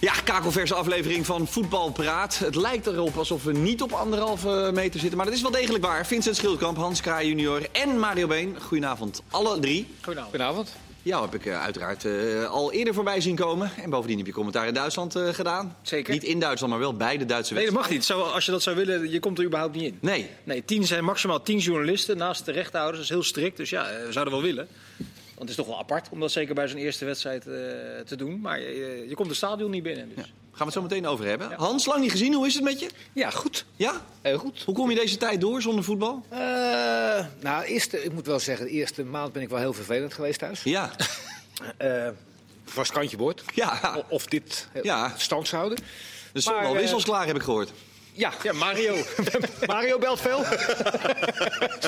[0.00, 2.38] Ja, kakelverse aflevering van Voetbal Praat.
[2.38, 5.84] Het lijkt erop alsof we niet op anderhalve meter zitten, maar dat is wel degelijk
[5.84, 6.06] waar.
[6.06, 8.56] Vincent Schildkamp, Hans Kraai junior en Mario Been.
[8.60, 9.86] Goedenavond, alle drie.
[10.00, 10.30] Goedenavond.
[10.30, 10.72] Goedenavond.
[11.02, 13.70] Jou heb ik eh, uiteraard eh, al eerder voorbij zien komen.
[13.82, 15.76] En bovendien heb je commentaar in Duitsland eh, gedaan.
[15.82, 16.12] Zeker.
[16.12, 18.06] Niet in Duitsland, maar wel bij de Duitse Nee, dat wedstrijd.
[18.06, 18.28] mag niet.
[18.28, 19.98] Zo, als je dat zou willen, je komt er überhaupt niet in.
[20.00, 20.30] Nee.
[20.44, 22.96] Nee, tien zijn maximaal tien journalisten naast de rechthouders.
[22.96, 23.56] Dat is heel strikt.
[23.56, 24.68] Dus ja, we zouden wel willen.
[25.40, 27.52] Want het is toch wel apart om dat zeker bij zo'n eerste wedstrijd eh,
[28.06, 28.40] te doen.
[28.40, 30.08] Maar je, je komt het stadion niet binnen.
[30.08, 30.24] Dus.
[30.24, 31.52] Gaan we het zo meteen over hebben.
[31.52, 32.34] Hans, lang niet gezien.
[32.34, 32.88] Hoe is het met je?
[33.12, 33.64] Ja, goed.
[33.76, 33.92] Ja?
[34.22, 34.62] Heel goed.
[34.64, 36.24] Hoe kom je deze tijd door zonder voetbal?
[36.28, 36.38] Eh,
[37.40, 40.38] nou, eerste, ik moet wel zeggen, de eerste maand ben ik wel heel vervelend geweest
[40.38, 40.62] thuis.
[40.62, 40.90] Ja.
[41.76, 42.08] Eh
[42.64, 43.42] vast kantje boord.
[43.54, 44.04] Ja.
[44.08, 45.14] Of dit Ja.
[45.16, 45.78] stand houden.
[46.44, 47.72] Maar, al wissels klaar, heb ik gehoord.
[48.20, 48.96] Ja, Ja, Mario.
[49.66, 50.44] Mario belt veel.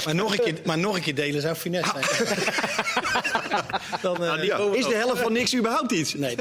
[0.04, 2.38] Maar nog een keer, maar nog een keer delen zou finesse zijn.
[4.02, 4.58] Dan, eh, Nou, Ja.
[4.58, 6.14] Is de helft van niks überhaupt iets?
[6.14, 6.36] Nee.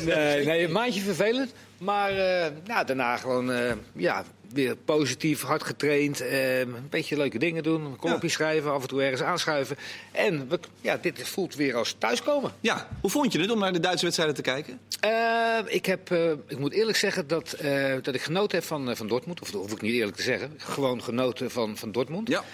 [0.00, 1.52] Nee, nee, een maandje vervelend.
[1.78, 6.20] Maar eh, nou, daarna gewoon eh, ja, weer positief, hard getraind.
[6.20, 7.84] eh, een beetje leuke dingen doen.
[7.84, 9.76] Een kolopje schrijven, af en toe ergens aanschuiven.
[10.12, 12.52] En we, ja, dit voelt weer als thuiskomen.
[12.60, 12.88] Ja.
[13.00, 14.78] Hoe vond je het om naar de Duitse wedstrijden te kijken?
[15.00, 18.90] Eh, ik, heb, eh, ik moet eerlijk zeggen dat, eh, dat ik genoten heb van,
[18.90, 19.40] eh, van Dortmund.
[19.40, 20.52] Of dat hoef ik niet eerlijk te zeggen.
[20.56, 22.28] Gewoon genoten van, van Dortmund.
[22.28, 22.44] Ja.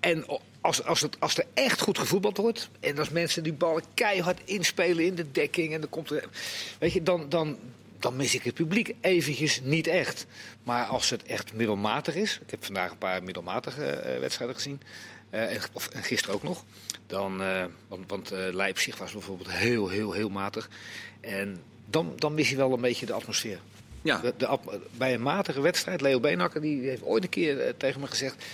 [0.00, 0.24] En
[0.60, 2.68] als, als, het, als er echt goed gevoetbald wordt.
[2.80, 5.74] En als mensen die ballen keihard inspelen in de dekking.
[5.74, 6.24] En dan komt er.
[6.78, 7.56] Weet je, dan, dan,
[7.98, 10.26] dan mis ik het publiek eventjes niet echt.
[10.62, 12.38] Maar als het echt middelmatig is.
[12.42, 14.80] Ik heb vandaag een paar middelmatige eh, wedstrijden gezien.
[15.30, 16.64] eh, en, of, en gisteren ook nog.
[17.06, 20.68] Dan, eh, want want Leipzig was bijvoorbeeld heel, heel, heel matig.
[21.20, 23.58] En dan, dan mis je wel een beetje de atmosfeer.
[24.02, 24.20] Ja.
[24.36, 24.58] De,
[24.90, 28.44] bij een matige wedstrijd, Leo Beenhakker die heeft ooit een keer tegen me gezegd.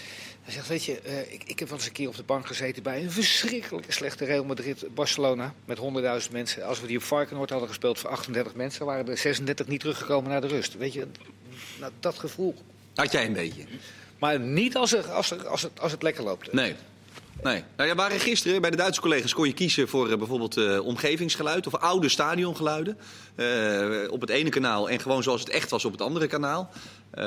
[0.44, 2.46] Hij zegt, weet je, eh, ik, ik heb wel eens een keer op de bank
[2.46, 5.54] gezeten bij een verschrikkelijke slechte Real Madrid-Barcelona.
[5.64, 5.78] Met
[6.26, 6.66] 100.000 mensen.
[6.66, 10.30] Als we die op Varkenoord hadden gespeeld voor 38 mensen, waren er 36 niet teruggekomen
[10.30, 10.76] naar de rust.
[10.76, 11.06] Weet je,
[11.80, 12.54] nou, dat gevoel.
[12.94, 13.64] Had jij een beetje?
[14.18, 16.52] Maar niet als, er, als, er, als, het, als het lekker loopt.
[16.52, 16.74] Nee.
[17.42, 17.62] Nee.
[17.76, 20.86] Nou ja, waren gisteren bij de Duitse collega's kon je kiezen voor eh, bijvoorbeeld eh,
[20.86, 22.98] omgevingsgeluid of oude stadiongeluiden.
[24.10, 26.70] op het ene kanaal en gewoon zoals het echt was op het andere kanaal.
[27.14, 27.24] Eh,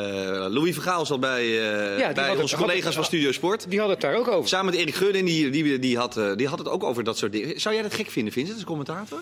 [0.49, 3.65] Louis Vergaal zat bij, eh, bij had onze het- collega's had van Studio Sport.
[3.69, 4.49] Die hadden het daar ook over.
[4.49, 7.17] Samen met Erik Gudde, die, die, die, had, eh, die had het ook over dat
[7.17, 7.59] soort dingen.
[7.61, 9.21] Zou jij dat gek vinden, Vincent, als commentator?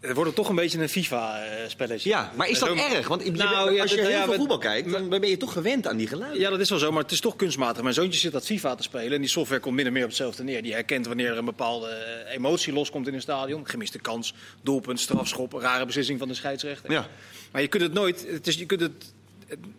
[0.00, 2.08] Het wordt toch een beetje een FIFA-spelletje.
[2.08, 3.08] Ja, maar is dat Zo- erg?
[3.08, 5.28] Want je bent- Nou, ja, als je dat- heel ja, veel voetbal kijkt, dan ben
[5.28, 6.40] je toch gewend aan die geluiden.
[6.40, 7.82] Ja, dat is wel zo, maar het is toch kunstmatig.
[7.82, 10.08] Mijn zoontje zit dat FIFA te spelen en die software komt min of meer op
[10.08, 10.62] hetzelfde neer.
[10.62, 13.68] Die herkent wanneer er een bepaalde emotie loskomt in een stadion.
[13.68, 16.90] Gemiste kans, doelpunt, strafschop, rare beslissing van de scheidsrechter.
[16.90, 17.06] Ja.
[17.52, 19.14] Maar je kunt het nooit, het is, je kunt het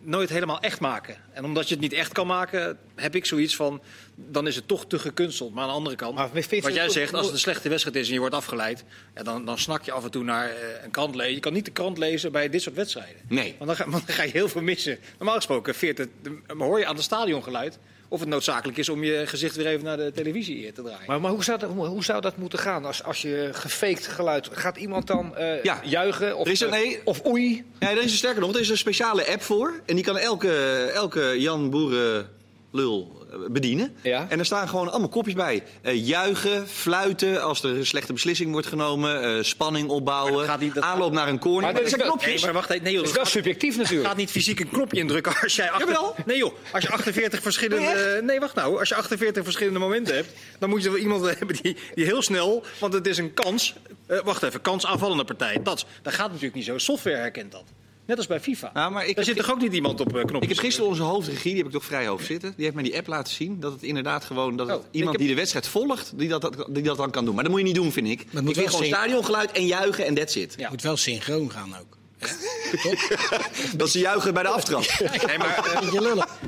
[0.00, 1.16] nooit helemaal echt maken.
[1.32, 3.82] En omdat je het niet echt kan maken, heb ik zoiets van,
[4.14, 5.54] dan is het toch te gekunsteld.
[5.54, 8.06] Maar aan de andere kant, Maar wat jij zegt, als het een slechte wedstrijd is
[8.06, 8.84] en je wordt afgeleid,
[9.14, 11.34] ja, dan, dan snak je af en toe naar eh, een krant lezen.
[11.34, 13.22] Je kan niet de krant lezen bij dit soort wedstrijden.
[13.28, 13.54] Nee.
[13.58, 14.98] Want dan, ga, want dan ga je heel veel missen.
[15.18, 16.10] Normaal gesproken veert het,
[16.46, 19.96] hoor je aan het stadiongeluid of het noodzakelijk is om je gezicht weer even naar
[19.96, 21.04] de televisie te draaien.
[21.06, 24.06] Maar, maar hoe, zou dat, hoe, hoe zou dat moeten gaan als, als je gefaked
[24.06, 24.48] geluid...
[24.52, 25.80] Gaat iemand dan eh, Ja.
[25.84, 26.36] juichen?
[26.36, 27.00] Of, Er is een- eh, nee.
[27.04, 27.64] of oei?
[27.78, 29.80] Ja, er is een sterker nog, er is een speciale app voor.
[29.86, 30.52] En die kan elke,
[30.94, 32.28] elke Jan Boeren
[32.72, 33.17] lul
[33.48, 33.96] bedienen.
[34.02, 34.26] Ja.
[34.28, 35.62] En er staan gewoon allemaal kopjes bij.
[35.82, 39.22] Eh, juichen, fluiten als er een slechte beslissing wordt genomen.
[39.22, 40.44] eh, spanning opbouwen.
[40.44, 41.62] gaat niet- dat aanloop naar een corner.
[41.62, 42.34] Maar Maar dat is zijn knopjes.
[42.34, 42.82] Nee, maar wacht even.
[42.84, 44.08] Nee, joh, Dat is dat wel subjectief natuurlijk.
[44.08, 46.14] gaat niet fysiek een knopje indrukken als jij, achter, Jawel.
[46.26, 48.20] nee, joh, als je 48 verschillende.
[48.24, 48.78] Nee, wacht nou.
[48.78, 52.22] Als je 48 verschillende momenten hebt, dan moet je wel iemand hebben die, die heel
[52.22, 52.64] snel.
[52.80, 53.74] Want het is een kans.
[54.06, 55.60] eh, wacht even, kans aanvallende partij.
[55.62, 56.78] Dat, dat gaat natuurlijk niet zo.
[56.78, 57.64] Software herkent dat.
[58.08, 58.70] Net als bij FIFA.
[58.74, 60.42] Ja, maar ik Daar zit toch ook niet iemand op eh, knopjes?
[60.42, 62.52] Ik heb gisteren onze hoofdregie, die heb ik toch vrij hoofd zitten.
[62.56, 63.60] Die heeft mij die app laten zien.
[63.60, 66.40] Dat het inderdaad gewoon dat het Oh, iemand heb- die de wedstrijd volgt, die dat,
[66.40, 67.34] dat- die dat dan kan doen.
[67.34, 68.18] Maar dat moet je niet doen, vind ik.
[68.18, 70.54] moet ik wel vind gewoon stadiongeluid en juichen en that's it.
[70.58, 70.70] Ja.
[70.70, 71.96] moet wel synchroon gaan ook.
[73.76, 74.82] Dat ze juichen bij de aftrap.
[75.26, 75.82] Nee, maar, eh.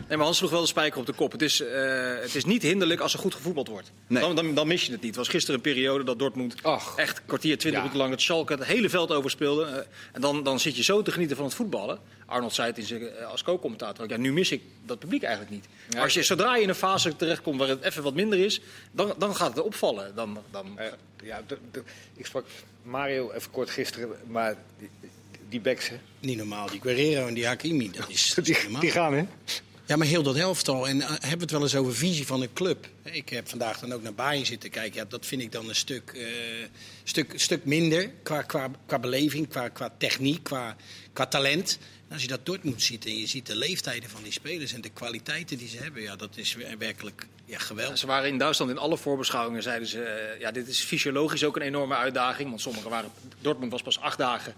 [0.08, 1.32] Nee, maar Hans sloeg wel de spijker op de kop.
[1.32, 3.92] Het is, eh, het is niet hinderlijk als er goed gevoetbald wordt.
[4.06, 4.22] Nee.
[4.22, 5.10] Dan, dan, dan mis je het niet.
[5.10, 6.96] Het was gisteren een periode dat Dortmund Ach.
[6.96, 7.78] echt een kwartier, twintig Ja.
[7.78, 9.64] minuten lang het Schalke het hele veld overspeelde.
[9.64, 9.76] Eh,
[10.12, 11.98] en dan, dan zit je zo te genieten van het voetballen.
[12.26, 14.04] Arnold zei het in zijn, als co-commentator.
[14.04, 15.64] ook, Ja, nu mis ik dat publiek eigenlijk niet.
[15.92, 18.60] Maar als je, zodra je in een fase terechtkomt waar het even wat minder is,
[18.92, 20.14] dan, dan gaat het opvallen.
[20.14, 20.78] Dan, dan,
[21.24, 21.42] ja,
[22.16, 22.44] ik sprak
[22.82, 24.56] Mario even kort gisteren, maar
[25.50, 26.70] die, backs, hè, Niet normaal.
[26.70, 28.80] Die Guerrero en die Hakimi, dat is, dat is die, normaal.
[28.80, 29.24] die gaan, hè?
[29.90, 30.88] Ja, maar heel dat elftal.
[30.88, 32.88] En eh, hebben we het wel eens over visie van een club.
[33.02, 35.00] Ik heb vandaag dan ook naar Bayern zitten kijken.
[35.00, 36.26] Ja, dat vind ik dan een stuk, eh,
[37.04, 40.76] stuk, stuk minder qua, qua, qua beleving, qua, qua techniek, qua,
[41.12, 41.78] qua talent.
[42.08, 44.80] En als je dat Dortmund ziet en je ziet de leeftijden van die spelers en
[44.80, 47.98] de kwaliteiten die ze hebben, ja, dat is werkelijk ja, geweldig.
[47.98, 51.56] Ze waren in Duitsland in alle voorbeschouwingen, zeiden ze, eh, ja, dit is fysiologisch ook
[51.56, 52.48] een enorme uitdaging.
[52.48, 53.10] Want sommigen waren,
[53.40, 54.54] Dortmund was pas acht dagen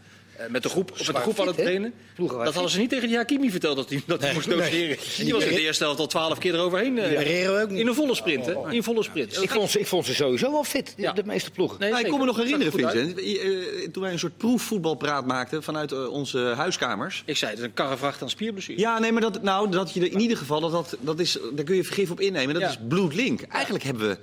[0.48, 1.92] met de groep, met de groep aan het trainen.
[2.16, 4.56] Dat hadden ze niet tegen die Hakimi verteld dat hij, dat hij Nee, moest nee.
[4.58, 4.96] doseren.
[5.18, 6.98] En Die was in de eerste helft al twaalf keer eroverheen.
[6.98, 7.78] eh, niet.
[7.80, 8.52] in een volle sprint, hè?
[8.52, 9.42] In een volle sprint.
[9.42, 11.12] Ik vond, ze, ik vond ze sowieso wel fit, de, Ja.
[11.12, 11.80] de meeste ploegen.
[11.80, 12.72] Nee, Nou, ik kon me nog er herinneren.
[12.72, 13.18] Vincent.
[13.18, 17.22] eh, Toen wij een soort proefvoetbalpraat maakten vanuit eh, onze huiskamers.
[17.26, 18.78] Ik zei, het is een karrevracht aan spierblessure.
[18.80, 21.64] Ja, nee, maar dat, nou, dat je in ieder geval, dat, dat, dat is, daar
[21.64, 22.54] kun je vergif op innemen.
[22.54, 22.68] Dat Ja.
[22.68, 23.40] is bloedlink.
[23.42, 24.18] Eigenlijk hebben we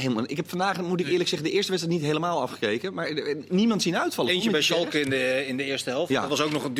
[0.00, 0.24] helemaal...
[0.26, 2.94] Ik heb vandaag, moet ik eerlijk zeggen, de eerste wedstrijd niet helemaal afgekeken.
[2.94, 4.32] Maar eh, niemand zien uitvallen.
[4.32, 6.10] Eentje bij Schalke in de, in de eerste helft.
[6.10, 6.20] Ja.
[6.20, 6.70] Dat was ook nog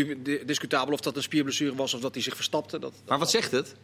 [0.47, 2.79] discutabel of dat een spierblessure was of dat hij zich verstapte.
[2.79, 2.93] Dat?
[3.07, 3.75] Maar wat zegt het?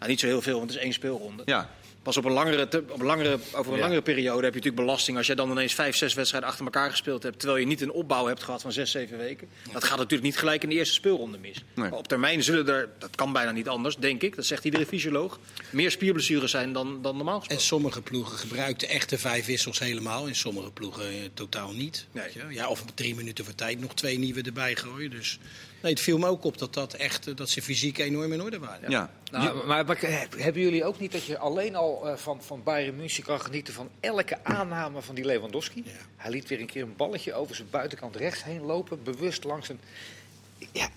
[0.00, 1.42] nou, niet zo heel veel, want het is één speelronde.
[1.46, 1.70] Ja.
[2.02, 3.82] Pas op een langere, te- op een langere, over een Ja.
[3.82, 5.16] langere periode heb je natuurlijk belasting.
[5.16, 7.38] Als jij dan ineens vijf, zes wedstrijden achter elkaar gespeeld hebt...
[7.38, 9.48] terwijl je niet een opbouw hebt gehad van zes, zeven weken.
[9.72, 11.54] Dat gaat natuurlijk niet gelijk in de eerste speelronde mis.
[11.74, 11.88] Nee.
[11.90, 14.36] Maar op termijn zullen er, dat kan bijna niet anders, denk ik...
[14.36, 15.38] dat zegt iedere fysioloog,
[15.70, 17.64] meer spierblessures zijn dan, dan normaal En gesproken.
[17.66, 20.26] sommige ploegen gebruikten echt de vijf wissels helemaal.
[20.26, 22.06] En sommige ploegen eh, totaal niet.
[22.12, 22.24] Nee.
[22.50, 25.10] Ja, of drie minuten voor tijd nog twee nieuwe erbij gooien.
[25.10, 25.38] Dus
[25.82, 28.42] nee, het viel me ook op dat, dat, echt, eh, dat ze fysiek enorm in
[28.42, 28.90] orde waren.
[28.90, 29.10] ja.
[29.30, 29.98] Nou, maar, maar
[30.36, 33.74] hebben jullie ook niet dat je alleen al eh, van, van Bayern München kan genieten
[33.74, 35.82] van elke aanname van die Lewandowski?
[35.86, 35.90] Ja.
[36.16, 39.68] Hij liet weer een keer een balletje over zijn buitenkant rechts heen lopen, bewust langs
[39.68, 39.80] een.
[40.72, 40.88] Ja.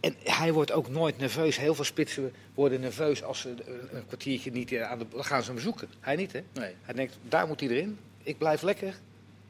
[0.00, 1.56] En hij wordt ook nooit nerveus.
[1.56, 5.06] Heel veel spitsen worden nerveus als ze een, een kwartiertje niet eh, aan de.
[5.10, 5.88] Dan gaan ze hem zoeken.
[6.00, 6.40] Hij niet, hè?
[6.52, 6.74] Nee.
[6.82, 7.98] Hij denkt, daar moet hij erin.
[8.22, 8.94] Ik blijf lekker,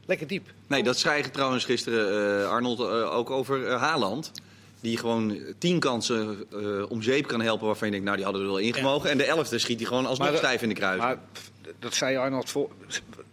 [0.07, 0.49] lekker diep.
[0.67, 4.33] Nee, dat schrijven trouwens gisteren eh, Arnold eh, ook over eh, Haaland.
[4.81, 8.43] Die gewoon tien kansen eh, om zeep kan helpen waarvan je denkt, nou die hadden
[8.45, 9.11] er wel ingemogen.
[9.11, 10.99] En de elfde schiet hij gewoon alsnog Maar, stijf in de kruis.
[11.01, 11.19] Maar
[11.79, 12.71] dat zei Arnold voor.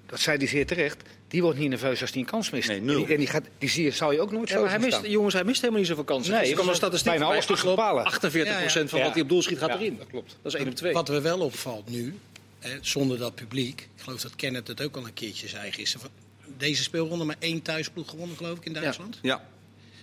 [0.05, 1.01] Dat zei hij zeer terecht.
[1.27, 2.67] Die wordt niet nerveus als hij een kans mist.
[2.67, 2.95] Nee, nul.
[2.95, 4.69] En die, en die, gaat, die zie je, zou je ook nooit Ja, zo maar
[4.69, 6.31] hij mist, jongens, hij mist helemaal niet zoveel kansen.
[6.33, 8.05] Nee, Dus er dat een is statistiek bijna bij alles tussen de palen.
[8.05, 9.05] 48% van Ja.
[9.05, 9.97] wat hij op doel schiet gaat Ja, erin.
[9.97, 10.35] dat klopt.
[10.41, 10.93] Dat is 1 op 2.
[10.93, 12.15] Wat er wel opvalt nu,
[12.59, 13.79] hè, zonder dat publiek.
[13.95, 16.09] Ik geloof dat Kenneth het ook al een keertje zei gisteren.
[16.57, 19.19] Deze speelronde maar één thuisploeg gewonnen, geloof ik, in Duitsland.
[19.21, 19.47] ja.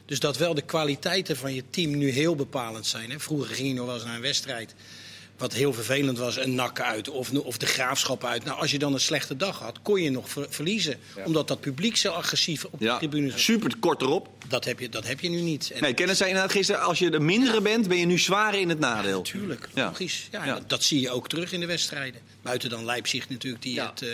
[0.06, 3.10] Dus dat wel de kwaliteiten van je team nu heel bepalend zijn.
[3.10, 3.18] Hè.
[3.20, 4.74] Vroeger ging je nog wel eens naar een wedstrijd.
[5.38, 8.44] Wat heel vervelend was, een nakken uit of, of de graafschap uit.
[8.44, 10.98] Nou, als je dan een slechte dag had, kon je nog ver- verliezen.
[11.24, 12.98] Omdat dat publiek zo agressief op de ja.
[12.98, 13.44] tribunes was.
[13.44, 14.28] Super kort erop.
[14.48, 15.70] Dat heb je, dat heb je nu niet.
[15.70, 18.58] En Nee, Kenneth zei inderdaad gisteren, als je de mindere bent, ben je nu zwaar
[18.58, 19.16] in het nadeel.
[19.16, 19.84] Natuurlijk, Ja.
[19.86, 20.28] logisch.
[20.30, 20.44] Ja.
[20.46, 22.20] Dat, dat zie je ook terug in de wedstrijden.
[22.42, 24.08] Buiten dan Leipzig natuurlijk, die het eh,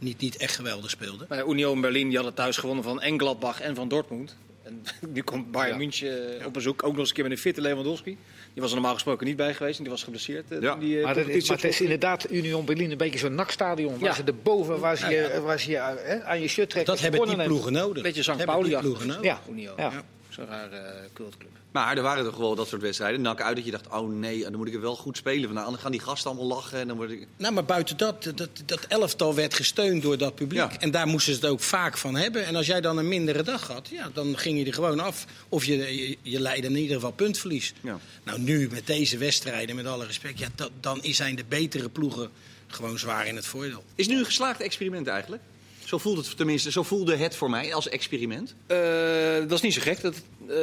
[0.00, 1.24] niet, niet echt geweldig speelde.
[1.28, 4.36] Bij Union Berlin die hadden thuis gewonnen van en Gladbach en van Dortmund.
[4.62, 4.82] En
[5.12, 5.76] nu komt Bayern Ja.
[5.76, 6.82] München eh, op bezoek.
[6.82, 8.16] Ook nog eens een keer met een fitte Lewandowski.
[8.52, 9.76] Die was er normaal gesproken niet bij geweest.
[9.76, 10.50] En die was geblesseerd.
[10.50, 10.74] eh, Ja.
[10.74, 13.34] die, eh, Maar, dat is, competitie maar het is inderdaad Union Berlin een beetje zo'n
[13.34, 13.98] nakstadion.
[13.98, 14.14] Waar Ja.
[14.14, 15.78] ze erboven, waar ze je, waar ze je
[16.24, 16.92] aan je shirt trekken.
[16.94, 18.02] Dat hebben die ploegen nodig.
[18.02, 18.28] Beetje St.
[18.28, 19.24] Dat hebben die Pauli ploegen nodig.
[19.24, 19.40] Ja.
[19.50, 19.74] Union.
[19.76, 19.92] Ja.
[20.36, 21.50] Zo'n rare eh, cultclub.
[21.70, 23.20] Maar er waren toch wel dat soort wedstrijden.
[23.20, 25.52] Nak uit dat je dacht, oh nee, dan moet ik er wel goed spelen.
[25.52, 26.78] Want anders gaan die gasten allemaal lachen.
[26.78, 27.26] En dan word ik...
[27.36, 30.58] Nou, maar buiten dat, dat, dat elftal werd gesteund door dat publiek.
[30.58, 30.80] Ja.
[30.80, 32.46] En daar moesten ze het ook vaak van hebben.
[32.46, 35.24] En als jij dan een mindere dag had, ja, dan ging je er gewoon af.
[35.48, 37.72] Of je, je, je leidde in ieder geval puntverlies.
[37.80, 37.98] Ja.
[38.22, 42.30] Nou, nu met deze wedstrijden, met alle respect, ja, dat, dan zijn de betere ploegen
[42.66, 43.84] gewoon zwaar in het voordeel.
[43.94, 45.42] Is het nu een geslaagd experiment eigenlijk?
[45.86, 48.54] Zo voelt het tenminste, zo voelde het voor mij als experiment.
[48.66, 48.78] Eh,
[49.38, 50.14] dat is niet zo gek dat,
[50.48, 50.56] eh,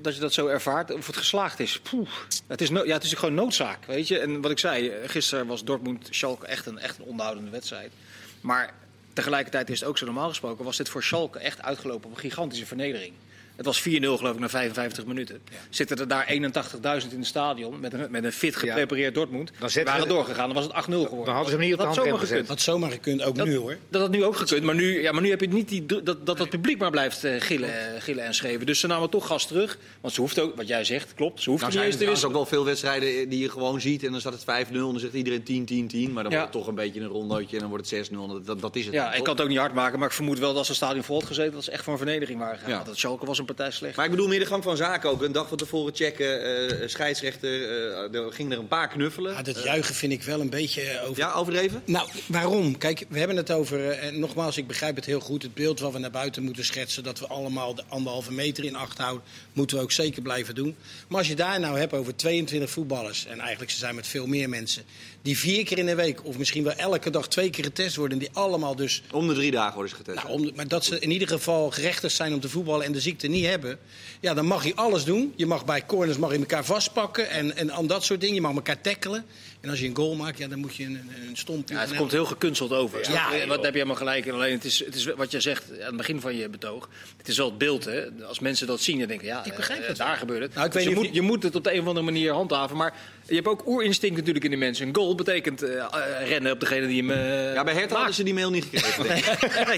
[0.00, 0.92] dat je dat zo ervaart.
[0.92, 1.80] Of het geslaagd is.
[1.80, 2.08] Poeh.
[2.46, 3.84] Het is, ja, het is gewoon noodzaak.
[3.86, 4.18] Weet je?
[4.18, 7.92] En wat ik zei, eh, gisteren was Dortmund-Schalke echt een, echt een onderhoudende wedstrijd.
[8.40, 8.74] Maar
[9.12, 10.64] tegelijkertijd is het ook zo normaal gesproken.
[10.64, 13.12] Was dit voor Schalke echt uitgelopen op een gigantische vernedering.
[13.56, 15.40] Het was 4-0 geloof ik na 55 minuten.
[15.70, 19.50] Zitten er daar 81.000 in het stadion met een, met een fit geprepareerd Dortmund.
[19.58, 21.24] Dan waren we- doorgegaan, dan was het 8-0 geworden.
[21.24, 22.28] Dan hadden ze hem niet op de Dat had handrem zomaar gezet.
[22.28, 22.48] gekund.
[22.48, 23.76] Dat zomaar gekund, ook Dat, nu hoor.
[23.88, 26.04] dat had nu ook gekund, maar nu, ja, maar nu heb je niet die, dat,
[26.26, 28.66] dat dat publiek maar blijft eh, gillen, eh, gillen en schreeuwen.
[28.66, 29.78] Dus ze namen toch gas terug.
[30.00, 31.42] Want ze hoeft ook, wat jij zegt, klopt.
[31.42, 32.66] Ze hoeft Nou niet zijn eens er te trouwens ook wisselen.
[32.76, 34.04] wel veel wedstrijden die je gewoon ziet.
[34.04, 36.12] En dan staat het 5-0 en dan zegt iedereen 10-10-10.
[36.12, 36.38] Maar dan Ja.
[36.38, 38.42] wordt het toch een beetje een rondootje en dan wordt het 6-0.
[38.44, 38.94] Dat, dat is het.
[38.94, 40.68] Ja, dan, ik kan het ook niet hard maken, maar ik vermoed wel dat als
[40.68, 42.70] het stadion vol had gezeten, dat ze echt voor een vernedering waren gegaan.
[42.70, 42.74] Ja.
[42.76, 43.96] Want Dat Schalke was een partij slecht.
[43.96, 45.22] Maar ik bedoel meer de gang van zaken ook.
[45.22, 46.42] Een dag van tevoren checken,
[46.80, 49.32] eh, scheidsrechter, eh, er ging er een paar knuffelen.
[49.32, 51.22] Ja, dat juichen vind ik wel een beetje eh, over.
[51.22, 51.82] Ja, overdreven?
[51.84, 52.78] Nou, waarom?
[52.78, 55.80] Kijk, we hebben het over, eh, en nogmaals, ik begrijp het heel goed, het beeld
[55.80, 59.22] wat we naar buiten moeten schetsen, dat we allemaal de anderhalve meter in acht houden,
[59.52, 60.76] moeten we ook zeker blijven doen.
[61.08, 64.26] Maar als je daar nou hebt over 22 voetballers, en eigenlijk ze zijn met veel
[64.26, 64.84] meer mensen,
[65.24, 68.18] die vier keer in de week, of misschien wel elke dag twee keer getest worden,
[68.18, 70.16] die allemaal dus Om de drie dagen worden ze getest.
[70.24, 73.00] nou, om, maar dat ze in ieder geval gerechtigd zijn om te voetballen en de
[73.00, 73.78] ziekte niet hebben.
[74.20, 75.32] Ja, dan mag je alles doen.
[75.36, 78.34] Je mag bij corners mag je elkaar vastpakken en, en al dat soort dingen.
[78.34, 79.24] Je mag elkaar tackelen.
[79.60, 81.68] En als je een goal maakt, ja, dan moet je een, een stomp...
[81.68, 83.10] Ja, het komt heel gekunsteld over.
[83.12, 84.26] Ja, wat heb je helemaal gelijk.
[84.26, 84.32] in.
[84.32, 86.88] Alleen het is, het is wat je zegt aan het begin van je betoog.
[87.16, 87.84] Het is wel het beeld.
[87.84, 88.04] Hè?
[88.28, 90.16] Als mensen dat zien, dan denken ja, Ik begrijp eh, het daar wel.
[90.16, 90.54] gebeurt het.
[90.54, 92.32] Nou, ik Dus weet je, moet, je moet het op de een of andere manier
[92.32, 92.76] handhaven.
[92.76, 92.94] Maar
[93.26, 94.88] je hebt ook oerinstinct natuurlijk in de mensen.
[94.88, 98.14] Een goal betekent eh, eh, rennen op degene die hem eh, Ja, bij Hertha hadden
[98.14, 99.06] ze die mail niet gekregen.
[99.68, 99.76] nee,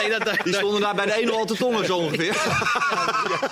[0.00, 2.36] nee, dat, dat- Die stonden daar bij de 1 al te tongen zo ongeveer.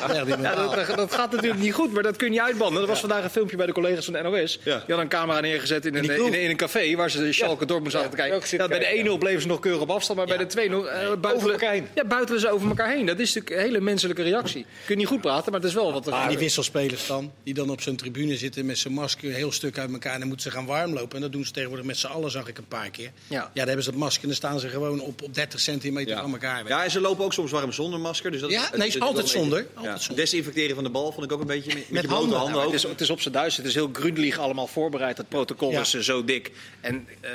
[0.08, 2.80] Ja, Ja, dat, dat- dat gaat natuurlijk niet goed, maar dat kun je niet uitbannen.
[2.82, 4.58] Er was vandaag een filmpje bij de collega's van de NOS.
[4.62, 4.70] Ja.
[4.72, 6.26] Die hadden een camera neergezet in een, in, kroeg.
[6.28, 8.58] in, in een café waar ze Schalke Dortmund zaten te kijken.
[8.58, 10.58] Ja, bij de kijken, 1-0 bleven ze nog keurig op afstand, maar bij de 2-0
[10.60, 11.86] eh, buitelen, Over elkaar heen.
[11.94, 13.06] Ja, buitelen ze over elkaar heen.
[13.06, 14.62] Dat is natuurlijk een hele menselijke reactie.
[14.62, 17.54] Kun je niet goed praten, maar het is wel wat er die wisselspelers dan, die
[17.54, 20.12] dan op zo'n tribune zitten met zijn masker heel stuk uit elkaar.
[20.12, 21.16] En dan moeten ze gaan warmlopen.
[21.16, 23.10] En dat doen ze tegenwoordig met z'n allen, zag ik een paar keer.
[23.28, 23.50] Ja.
[23.54, 26.32] dan hebben ze dat masker en dan staan ze gewoon op, op 30 centimeter van
[26.32, 26.62] elkaar.
[26.64, 26.72] weg.
[26.72, 28.30] Ja, en ze lopen ook soms warm zonder masker.
[28.30, 29.58] Dus dat Ja, nee, het- is het altijd zonder.
[29.62, 30.02] beetje- Altijd ja.
[30.02, 30.24] zonder.
[30.24, 32.38] Desinfecteren van de bal vond ik ook een beetje met, je blote handen.
[32.38, 32.56] handen.
[32.56, 32.72] Ja, ook.
[32.72, 35.16] het, is, het is op zijn duister, het is heel grundelig allemaal voorbereid.
[35.16, 35.80] Het protocol Ja.
[35.80, 36.50] is eh, zo dik.
[36.80, 37.30] En eh,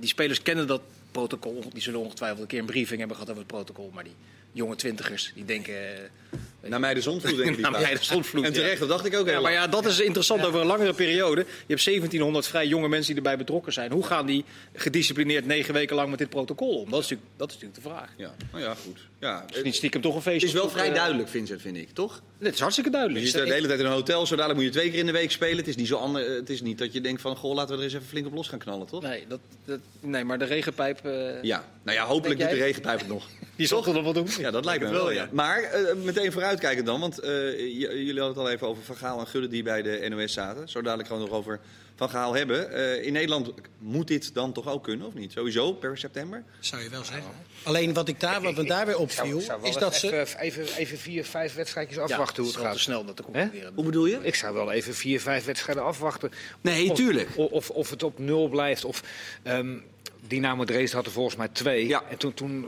[0.00, 1.64] die spelers kennen dat protocol.
[1.72, 3.90] Die zullen ongetwijfeld een keer een briefing hebben gehad over het protocol.
[3.94, 4.14] Maar die
[4.52, 5.74] jonge twintigers, die denken...
[5.74, 7.60] eh, Naar mij de zondvloed, denk ik.
[7.60, 10.46] Naar mij de En terecht, dat dacht ik ook Ja, maar ja, dat is interessant
[10.46, 11.40] over een langere periode.
[11.40, 13.92] Je hebt 1700 vrij jonge mensen die erbij betrokken zijn.
[13.92, 14.44] Hoe gaan die
[14.74, 16.90] gedisciplineerd negen weken lang met dit protocol om?
[16.90, 18.08] Dat is natuurlijk, dat is natuurlijk de vraag.
[18.16, 18.98] Ja, nou ja, goed.
[19.24, 20.46] Ja, Is niet stiekem toch een het feestje?
[20.46, 22.22] is wel vrij eh, duidelijk, Vincent, vind ik, toch?
[22.38, 23.24] Het is hartstikke duidelijk.
[23.24, 25.06] Je zit de hele tijd in een hotel, zo dadelijk moet je twee keer in
[25.06, 25.56] de week spelen.
[25.56, 27.76] Het is niet, zo ander, het is niet dat je denkt van, goh, laten we
[27.76, 29.02] er eens even flink op los gaan knallen, toch?
[29.02, 32.98] Nee, dat, dat, nee, maar de regenpijp, eh, Ja, nou ja, hopelijk doet de regenpijp
[32.98, 33.28] het nog.
[33.56, 34.28] die zal toch nog wat doen?
[34.38, 35.28] Ja, dat lijkt me wel, ja.
[35.32, 39.18] Maar eh, meteen vooruitkijken dan, want eh, jullie hadden het al even over Van Gaal
[39.20, 40.68] en Gudde die bij de NOS zaten.
[40.68, 41.60] Zo dadelijk gewoon nog over
[41.96, 42.72] Van Gaal hebben.
[42.72, 45.32] Eh, in Nederland moet dit dan toch ook kunnen, of niet?
[45.32, 46.44] Sowieso, per september?
[46.60, 47.30] Zou je wel zeggen.
[47.62, 50.20] Alleen wat, ik daar, wat me daar weer opviel, Ik zou wel is dat ze...
[50.20, 52.72] even, even, even vier, vijf wedstrijdjes afwachten hoe het gaat.
[52.72, 53.72] te snel dat te concluderen.
[53.74, 54.18] Hoe bedoel je?
[54.22, 56.30] Ik zou wel even vier, vijf wedstrijden afwachten.
[56.60, 57.28] Nee, Of- tuurlijk.
[57.36, 58.84] Of, of, of het op nul blijft.
[58.84, 59.02] Of,
[59.42, 59.76] ehm,
[60.26, 61.86] Dynamo Dresden had er volgens mij twee.
[61.86, 62.02] Ja.
[62.10, 62.66] En toen, toen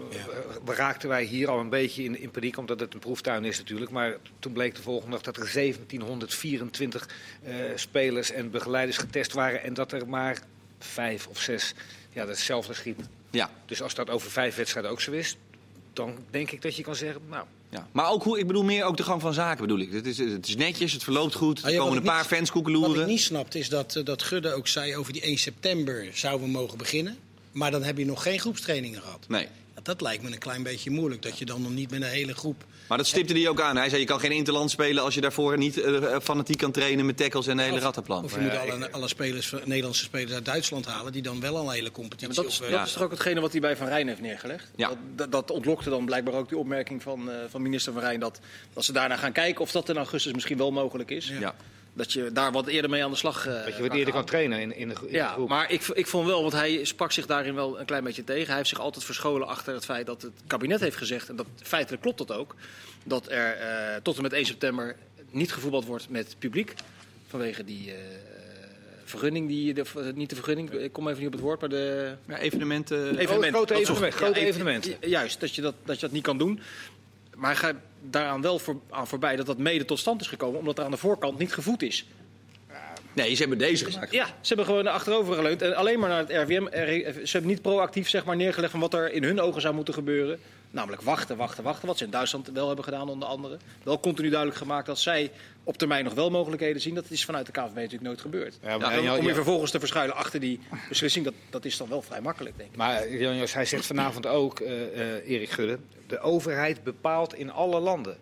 [0.66, 3.58] eh, raakten wij hier al een beetje in, in paniek, omdat het een proeftuin is
[3.58, 3.90] natuurlijk.
[3.90, 7.08] Maar toen bleek de volgende dag dat er 1724
[7.42, 9.62] eh, spelers en begeleiders getest waren.
[9.62, 10.38] En dat er maar
[10.78, 11.74] vijf of zes
[12.12, 13.00] ja, dat hetzelfde schiet.
[13.30, 13.50] Ja.
[13.66, 15.36] Dus als dat over vijf wedstrijden ook zo is,
[15.92, 17.88] dan denk ik dat je kan zeggen, nou, ja.
[17.92, 19.92] Maar ook, hoe, ik bedoel meer ook de gang van zaken bedoel ik.
[19.92, 22.18] Het is, het is netjes, het verloopt goed, Ah, er ja, komen wat een paar
[22.18, 23.00] niet- fans Wat koekeloeren.
[23.02, 26.46] ik niet snapte is dat, eh, dat Gudde ook zei over die 1 september zouden
[26.46, 27.18] we mogen beginnen.
[27.56, 29.24] Maar dan heb je nog geen groepstrainingen gehad.
[29.28, 29.48] Nee.
[29.74, 31.22] Ja, dat lijkt me een klein beetje moeilijk.
[31.22, 32.64] Dat je dan nog niet met een hele groep...
[32.88, 33.76] Maar dat stipte hij ook aan.
[33.76, 37.06] Hij zei, je kan geen interland spelen als je daarvoor niet eh, fanatiek kan trainen
[37.06, 38.24] met tackles en een hele rattenplan.
[38.24, 41.12] Of je moet alle, alle spelers, Nederlandse spelers uit Duitsland halen...
[41.12, 42.26] die dan wel al een hele Ja, competitie...
[42.26, 44.20] maar dat, is, of, dat is toch ook hetgene wat hij bij Van Rijn heeft
[44.20, 44.70] neergelegd?
[44.76, 44.88] Ja.
[44.88, 48.20] Dat, dat, dat ontlokte dan blijkbaar ook die opmerking van, eh, van minister Van Rijn...
[48.20, 48.40] Dat,
[48.72, 51.32] dat ze daarna gaan kijken of dat in augustus misschien wel mogelijk is.
[51.40, 51.54] Ja.
[51.96, 54.12] Dat je daar wat eerder mee aan de slag eh, dat je wat eerder gaan.
[54.12, 55.48] kan trainen in, in de, in de Ja, groep.
[55.48, 58.46] maar ik, ik vond wel, want hij sprak zich daarin wel een klein beetje tegen.
[58.46, 61.28] Hij heeft zich altijd verscholen achter het feit dat het kabinet heeft gezegd...
[61.28, 62.54] en dat feitelijk klopt dat ook...
[63.04, 64.96] dat er eh, tot en met 1 september
[65.30, 66.74] niet gevoetbald wordt met publiek...
[67.28, 67.98] vanwege die eh,
[69.04, 69.84] vergunning, die, de,
[70.14, 71.60] niet de vergunning, ik kom even niet op het woord...
[71.60, 73.18] maar de Ja, evenementen.
[73.18, 73.54] evenement.
[73.54, 74.96] grote evenementen, grote evenementen.
[75.00, 76.60] ju- Juist, dat je dat, dat je dat niet kan doen.
[77.36, 77.74] Maar hij gaat
[78.10, 80.58] daaraan wel voor, aan voorbij dat dat mede tot stand is gekomen...
[80.58, 82.06] omdat er aan de voorkant niet gevoed is.
[83.12, 84.12] Nee, ze hebben deze gemaakt.
[84.12, 85.62] Ja, ze hebben gewoon achterover geleund.
[85.62, 86.66] En alleen maar naar het RWM.
[86.70, 89.94] Ze hebben niet proactief zeg maar, neergelegd van wat er in hun ogen zou moeten
[89.94, 90.38] gebeuren.
[90.76, 91.86] Namelijk wachten, wachten, wachten.
[91.88, 93.56] Wat ze in Duitsland wel hebben gedaan onder andere.
[93.82, 95.30] Wel continu duidelijk gemaakt dat zij
[95.64, 96.94] op termijn nog wel mogelijkheden zien.
[96.94, 98.58] Dat is vanuit de KVB natuurlijk nooit gebeurd.
[98.62, 101.76] Ja, maar Ja, Jan- om je vervolgens te verschuilen achter die beslissing, dat, dat is
[101.76, 102.76] dan wel vrij makkelijk, denk ik.
[102.76, 107.80] Maar Jan Jos, hij zegt vanavond ook, eh, Erik Gudde, de overheid bepaalt in alle
[107.80, 108.16] landen.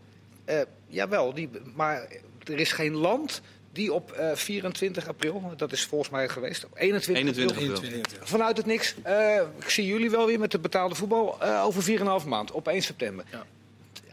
[0.44, 2.08] Eh, jawel, die, maar
[2.44, 3.40] er is geen land
[3.74, 7.90] die op eh, 24 april, dat is volgens mij geweest, op 21, 21 april, april.
[7.90, 8.28] 21.
[8.28, 11.82] vanuit het niks, eh, ik zie jullie wel weer met de betaalde voetbal eh, over
[11.82, 13.24] 4,5 maand, op 1 september.
[13.30, 13.44] Ja.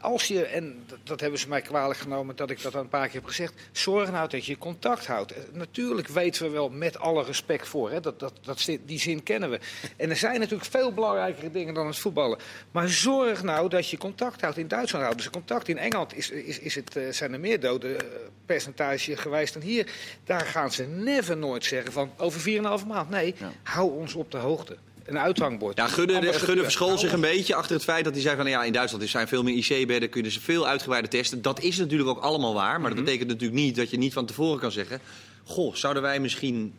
[0.02, 3.16] Als je, en dat, hebben ze mij kwalijk genomen dat ik dat een paar keer
[3.20, 5.32] heb gezegd, zorg nou dat je contact houdt.
[5.32, 9.24] Eh, Natuurlijk weten we wel met alle respect voor, hè, dat, dat, dat, die zin
[9.24, 9.60] kennen we.
[9.98, 12.38] En er zijn natuurlijk veel belangrijkere dingen dan het voetballen.
[12.72, 14.58] Maar zorg nou dat je contact houdt.
[14.58, 15.68] In Duitsland houden ze contact.
[15.68, 18.06] In Engeland is, is, is het, eh, zijn er meer doden eh,
[18.46, 19.92] percentage geweest dan hier.
[20.24, 23.10] Daar gaan ze never nooit zeggen van over 4,5 maand.
[23.10, 23.52] Nee, Ja.
[23.64, 24.78] hou ons op de hoogte.
[25.06, 25.78] Een uithangbord.
[25.78, 26.48] Ja, Gudde, Ambassadeur.
[26.48, 28.50] Gudde verschool zich een beetje achter het feit dat hij zei van...
[28.50, 31.42] ja, in Duitsland zijn veel meer IC-bedden, kunnen ze veel uitgebreider testen.
[31.42, 32.82] Dat is natuurlijk ook allemaal waar.
[32.82, 35.00] Maar dat betekent natuurlijk niet dat je niet van tevoren kan zeggen...
[35.44, 36.74] goh, zouden wij misschien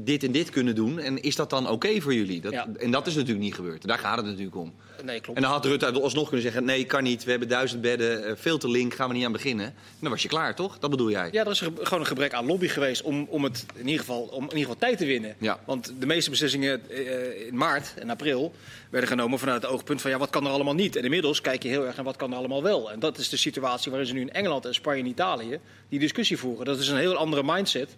[0.00, 0.98] dit en dit kunnen doen.
[0.98, 2.40] En is dat dan oké voor jullie?
[2.40, 2.66] Dat, Ja.
[2.78, 3.86] En dat is natuurlijk niet gebeurd.
[3.86, 4.74] Daar gaat het natuurlijk om.
[5.04, 5.36] Nee, klopt.
[5.36, 7.24] En dan had Rutte alsnog kunnen zeggen: nee, kan niet.
[7.24, 9.66] We hebben duizend bedden, eh, veel te link, gaan we niet aan beginnen.
[9.66, 10.78] En dan was je klaar, toch?
[10.78, 11.28] Dat bedoel jij?
[11.32, 14.00] Ja, er is ge- gewoon een gebrek aan lobby geweest om, om, het in, ieder
[14.00, 15.34] geval, om in ieder geval tijd te winnen.
[15.38, 15.60] Ja.
[15.66, 18.52] Want de meeste beslissingen eh, in maart en april
[18.90, 20.96] werden genomen vanuit het oogpunt van ja, wat kan er allemaal niet?
[20.96, 22.90] En inmiddels kijk je heel erg naar wat kan er allemaal wel.
[22.92, 25.98] En dat is de situatie waarin ze nu in Engeland en Spanje en Italië die
[25.98, 26.64] discussie voeren.
[26.64, 27.96] Dat is een heel andere mindset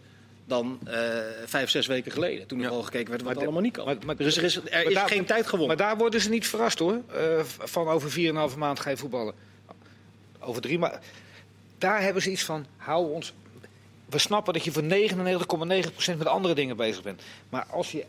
[0.50, 1.08] dan eh,
[1.46, 2.46] vijf, zes weken geleden.
[2.46, 2.70] Toen er Ja.
[2.70, 3.84] al gekeken werd wat Maar allemaal niet kan.
[3.84, 5.76] maar- maar- er is, er is, er Maar is daar- geen tijd gewonnen.
[5.76, 7.00] Maar daar worden ze niet verrast hoor.
[7.14, 9.34] eh, van over 4,5 maand ga je voetballen.
[10.40, 11.00] Over drie maanden.
[11.78, 12.66] Daar hebben ze iets van.
[12.76, 13.32] Hou ons.
[14.06, 17.22] We snappen dat je voor 99,9% met andere dingen bezig bent.
[17.48, 18.04] Maar als je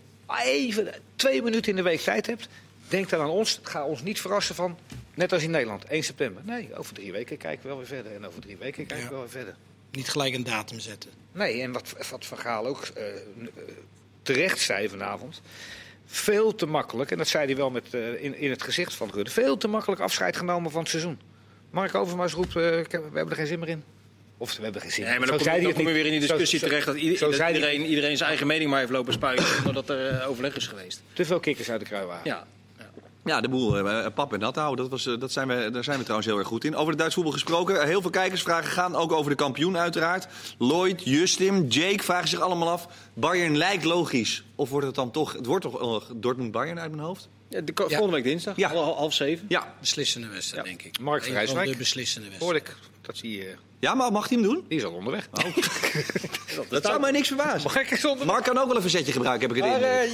[0.46, 2.48] even twee minuten in de week tijd hebt.
[2.88, 3.60] Denk dan aan ons.
[3.64, 4.78] Ga ons niet verrassen van.
[5.14, 6.42] Net als in Nederland, 1 september.
[6.46, 8.12] Nee, over drie weken kijken we wel weer verder.
[8.16, 9.10] En over drie weken kijken we Ja.
[9.10, 9.56] wel weer verder.
[9.92, 11.10] Niet gelijk een datum zetten.
[11.32, 13.16] Nee, en wat, wat Van Gaal ook eh, eh,
[14.22, 15.42] terecht zei vanavond.
[16.06, 19.10] Veel te makkelijk, en dat zei hij wel met, eh, in, in het gezicht van
[19.14, 19.32] Rutte.
[19.32, 21.20] Veel te makkelijk afscheid genomen van het seizoen.
[21.70, 23.84] Mark Overmars roept, eh, we hebben er geen zin meer in.
[24.38, 25.20] Of we hebben geen zin Nee, in.
[25.20, 27.26] maar dan, Zo kom, dan je weer in die discussie Zo- terecht dat, ieder- zo
[27.26, 30.26] dat zei hij iedereen, iedereen zijn eigen mening maar heeft lopen spuien zonder dat er
[30.26, 31.02] overleg is geweest.
[31.14, 32.26] Te veel kikkers uit de kruiwagen.
[32.30, 32.48] Ja.
[33.26, 35.84] Ja, de boel eh, pap en nat houden, dat, was, eh, dat zijn we, daar
[35.84, 36.76] zijn we trouwens heel erg goed in.
[36.76, 40.28] Over het Duits voetbal gesproken, eh, heel veel kijkersvragen gaan ook over de kampioen uiteraard.
[40.58, 42.88] Lloyd, Justin, Jake vragen zich allemaal af.
[43.14, 44.44] Bayern lijkt logisch.
[44.56, 47.30] Of wordt het dan toch, het wordt toch eh, Dortmund-Bayern uit mijn hoofd?
[47.50, 47.84] Ja, de, Ja.
[47.88, 48.70] volgende week dinsdag, Ja.
[48.74, 49.46] half, half zeven.
[49.50, 49.74] Ja.
[49.80, 50.70] Beslissende wedstrijd, Ja.
[50.70, 51.00] denk ik.
[51.00, 51.72] Mark Vrijswijk.
[51.72, 52.56] de beslissende wedstrijd.
[52.68, 54.64] ik dat hij, eh, Ja, maar mag hij hem doen?
[54.68, 55.28] die is al onderweg.
[56.70, 57.70] Dat zou mij niks verbazen.
[58.10, 58.26] Onderweg?
[58.26, 60.12] Mark kan ook wel een verzetje gebruiken, heb ik het Maar, eh,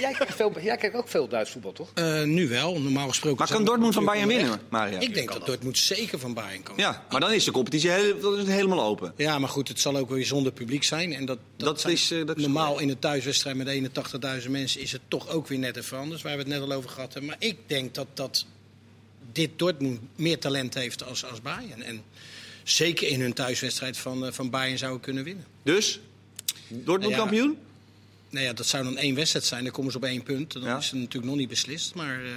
[0.00, 1.90] jij, kijkt veel, jij kijkt ook veel Duits voetbal, toch?
[1.94, 3.38] Eh, nu wel, normaal gesproken.
[3.38, 4.98] Maar kan Dortmund van Bayern winnen, Maria?
[5.00, 8.20] Ik denk dat Dortmund zeker van Bayern kan Ja, maar dan is de competitie heel-
[8.20, 9.12] dat is helemaal open.
[9.16, 11.12] Ja, maar goed, het zal ook weer zonder publiek zijn.
[11.12, 14.80] En dat, Dat zijn- is, eh, dat is normaal in een thuiswedstrijd met 81.000 mensen
[14.80, 17.12] is het toch ook weer net even anders, waar we het net al over gehad
[17.12, 17.30] hebben.
[17.30, 18.46] Maar ik denk dat, dat
[19.36, 21.82] dit Dortmund meer talent heeft als, als Bayern.
[21.82, 22.02] En
[22.64, 25.44] zeker in hun thuiswedstrijd van, eh, van Bayern zouden kunnen winnen.
[25.62, 26.00] Dus,
[26.68, 27.18] Dortmund Ja.
[27.18, 27.58] kampioen?
[28.30, 29.62] Nou ja, dat zou dan één wedstrijd zijn.
[29.64, 30.52] Dan komen ze op één punt.
[30.52, 30.76] Dan Ja.
[30.76, 31.94] is het natuurlijk nog niet beslist.
[31.94, 32.30] Maar eh,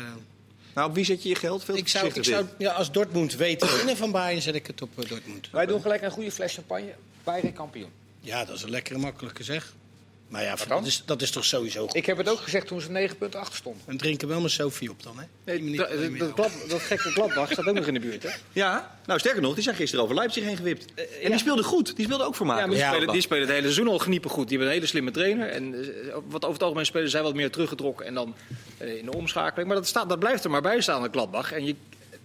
[0.73, 1.63] Nou, op wie zet je je geld?
[1.63, 4.67] Veel ik zou, ik zou ja, als Dortmund weet te winnen van Bayern, zet ik
[4.67, 5.49] het op eh, Dortmund.
[5.51, 6.93] Wij doen gelijk een goede fles champagne.
[7.23, 7.89] Bayern kampioen.
[8.19, 9.73] Ja, dat is een lekkere makkelijke zeg.
[10.29, 11.95] Maar ja, dat is, dat is toch sowieso goed.
[11.95, 13.81] Ik heb het ook gezegd toen ze 9 punten achter stonden.
[13.85, 15.25] En drinken wel met Sophie op dan, hè?
[15.43, 16.33] Nee, dat, dat, meer.
[16.33, 18.29] klap, dat gekke Gladbach staat ook nog in de buurt, hè?
[18.51, 20.93] Ja, nou sterker nog, die zijn gisteren over Leipzig heen gewipt.
[21.23, 21.95] En die speelde goed.
[21.95, 22.93] Die speelde ook voor Ja, maar die, maken.
[22.93, 24.47] spelen, die spelen het hele seizoen al geniepen goed.
[24.47, 25.49] Die hebben een hele slimme trainer.
[25.49, 28.05] En eh, wat over het algemeen spelen zij wat meer teruggetrokken.
[28.05, 28.35] En dan
[28.77, 29.67] eh, in de omschakeling.
[29.67, 31.51] Maar dat, staat, dat blijft er maar bij staan, de Gladbach.
[31.51, 31.75] En je,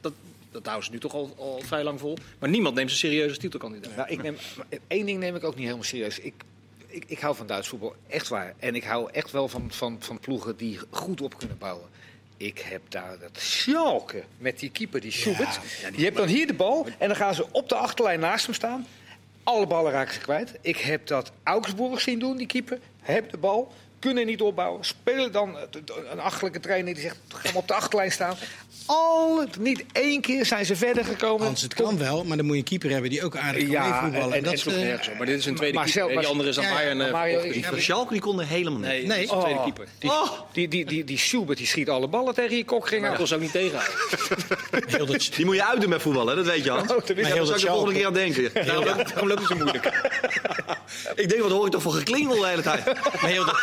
[0.01, 0.13] dat,
[0.51, 2.17] dat houden ze nu toch al, al vrij lang vol.
[2.39, 3.97] Maar niemand neemt ze serieus als titelkandidaat.
[3.97, 4.37] Nou, ik neem,
[4.87, 6.19] één ding neem ik ook niet helemaal serieus.
[6.19, 6.35] Ik,
[6.95, 8.55] ik, ik hou van Duits voetbal, echt waar.
[8.59, 11.89] En ik hou echt wel van, van, van ploegen die goed op kunnen bouwen.
[12.37, 15.61] Ik heb daar dat Schalke met die keeper, die Schubert.
[15.97, 18.55] je hebt dan hier de bal en dan gaan ze op de achterlijn naast hem
[18.55, 18.87] staan.
[19.43, 20.55] Alle ballen raken ze kwijt.
[20.61, 22.79] Ik heb dat Augsburg zien doen, die keeper.
[23.01, 24.85] Heb de bal, kunnen niet opbouwen.
[24.85, 25.57] Spelen dan
[26.11, 28.37] een achterlijke trainer die zegt, ga maar op de achterlijn staan.
[28.87, 31.47] Alle, niet één keer zijn ze verder gekomen.
[31.47, 33.71] Hans, het kan wel, maar dan moet je een keeper hebben die ook aardig kan
[33.71, 34.33] Ja, meevoetballen.
[34.37, 35.17] en- En dat, sloeg eh, nergens op.
[35.19, 36.19] Maar dit is een tweede maar keeper.
[36.19, 36.97] die andere is aan ja, ja, Bayern.
[36.97, 37.71] maar eh, Mario, opgericht.
[37.73, 38.89] Die Schalke die konden helemaal niet.
[38.89, 39.27] Nee, Nee.
[39.27, 39.65] dat tweede Oh.
[39.65, 39.87] keeper.
[39.99, 40.31] Die, Oh.
[40.53, 42.91] die, die, die, die Schubert die schiet alle ballen tegen je kok.
[42.91, 43.53] Maar dat kon ze ook niet
[44.99, 46.91] dat, Die moet je uitdoen met voetballen, dat weet je Hans.
[46.93, 48.51] Oh, dat Ja, Maar daar zou ik de dat volgende keer aan denken.
[48.67, 49.85] Daarom loopt- daarom loopt het zo moeilijk.
[51.15, 52.85] Ik denk, wat hoor ik toch voor geklingel de hele tijd.
[52.85, 53.63] maar heel dat,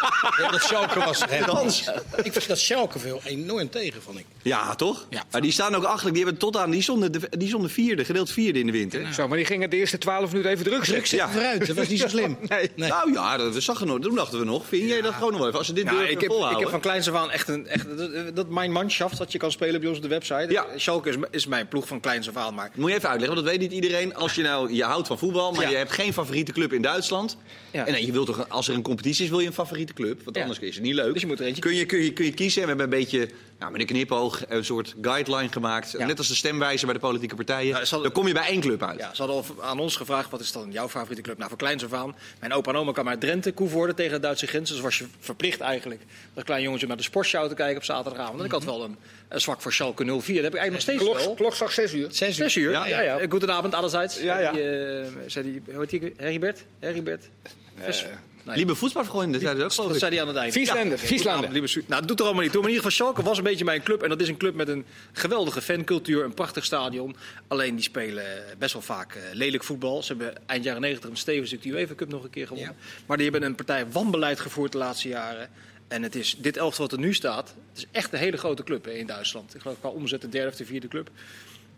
[0.52, 2.02] dat Schalke was er.
[2.24, 4.26] Ik vind dat Schalke veel enorm tegen, vond ik.
[4.42, 5.06] Ja, toch?
[5.12, 5.24] Ja.
[5.32, 6.14] Maar die staan ook achter.
[6.14, 9.14] Die hebben tot aan, die stonden, de- die stonden vierde, gedeeld vierde in de winter.
[9.14, 11.08] Zo, maar die gingen de eerste 12 minuten even druk Druk zetten.
[11.08, 12.38] zitten vooruit, dat was niet zo slim.
[12.50, 12.70] Nee.
[12.76, 12.90] Nee.
[12.90, 14.00] Nou ja, dat we zag nog.
[14.00, 15.58] Toen dachten we nog, vind jij dat gewoon nog wel even?
[15.60, 16.62] Als ze dit Nou, durven ik, heb, ik volhouden.
[16.62, 17.68] heb van kleins af aan echt een.
[17.68, 20.46] Echt, dat, dat mijn manschaft dat je kan spelen bij ons op de website.
[20.50, 20.66] Ja.
[20.76, 22.54] Schalke is, is mijn ploeg van kleins af aan.
[22.54, 24.16] Maar Moet je even uitleggen, want dat weet niet iedereen.
[24.16, 25.70] Als je nou, je houdt van voetbal, maar Ja.
[25.70, 27.38] je hebt geen favoriete club in Duitsland.
[27.72, 27.86] Ja.
[27.86, 30.24] En nee, je wilt toch, als er een competitie is, wil je een favoriete club.
[30.24, 30.42] Want Ja.
[30.42, 31.14] anders is het niet leuk.
[31.14, 32.62] Dus je moet er eentje kun je, kun je, kun je kiezen.
[32.62, 33.30] En we hebben een beetje,
[33.62, 35.92] nou, met een knipoog, een soort guideline gemaakt.
[35.92, 36.06] Ja.
[36.06, 37.68] Net als de stemwijzer bij de politieke partijen.
[37.78, 39.00] Ja, zal- Dan kom je bij één club uit.
[39.00, 41.38] ja, ze hadden al aan ons gevraagd: wat is dan jouw favoriete club?
[41.38, 42.16] Nou, van kleins af aan.
[42.40, 44.70] Mijn opa en oma kwamen uit Drenthe, Koevoorde tegen de Duitse grens.
[44.70, 46.02] Dus was je verplicht eigenlijk
[46.34, 48.40] als klein jongetje naar de sportshow te kijken op zaterdagavond.
[48.40, 48.98] En ik had wel een,
[49.30, 50.14] een zwak voor Schalke 04.
[50.16, 51.14] Dat heb ik eigenlijk nog steeds wel.
[51.24, 52.08] Klok, klokslag 6 uur.
[52.12, 52.34] Zes uur.
[52.34, 52.72] Zes uur.
[52.72, 53.18] Ja, ja, ja.
[53.18, 54.20] Eh, Goedenavond allerseits.
[54.22, 54.52] Ja, ja.
[54.52, 56.14] Die, eh, zei die, hoe heet die?
[56.18, 56.64] Heribert?
[56.80, 57.30] Heribert?
[57.78, 58.06] Vers-
[58.44, 58.58] Nee.
[58.58, 60.54] Liebe voetbalvrienden, dat zei hij ook geloof Dat zei hij aan het eind.
[60.54, 61.52] Vieslanden, Ja, Vieslanden.
[61.52, 62.62] Nou, dat doet er allemaal niet toe.
[62.62, 64.04] Maar in ieder geval, Schalke was een beetje mijn club.
[64.04, 67.16] En dat is een club met een geweldige fancultuur, een prachtig stadion.
[67.48, 68.26] Alleen die spelen
[68.58, 70.04] best wel vaak eh, lelijk voetbal.
[70.04, 72.76] Ze hebben eind jaren 90 met Stevens de UEFA Cup nog een keer gewonnen.
[73.06, 75.50] Maar die hebben een partij wanbeleid gevoerd de laatste jaren.
[75.88, 78.64] En het is dit elftal wat er nu staat, het is echt een hele grote
[78.64, 79.56] club in Duitsland.
[79.56, 81.10] Ik geloof qua omzet de derde of de vierde club.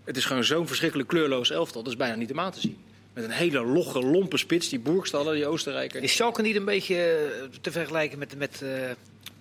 [0.03, 1.83] Het is gewoon zo'n verschrikkelijk kleurloos elftal.
[1.83, 2.77] Dat is bijna niet om aan te zien.
[3.13, 6.03] Met een hele logge, lompe spits, die Boerkstallen, die Oostenrijker.
[6.03, 8.69] Is Schalke niet een beetje eh, te vergelijken met, met, eh,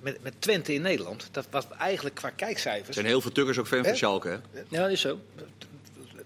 [0.01, 1.29] met, met Twente in Nederland?
[1.31, 2.95] Dat was eigenlijk qua Er kijkcijfers.
[2.95, 3.97] zijn heel veel Tukkers ook fan van?
[3.97, 4.29] Schalke.
[4.29, 4.61] Hè?
[4.69, 5.21] Ja, dat is zo.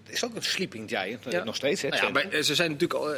[0.03, 1.43] Het is ook een sleeping giant, eh, Ja.
[1.43, 1.81] nog steeds.
[1.81, 3.13] Hè, Nou ja, maar ze zijn natuurlijk al,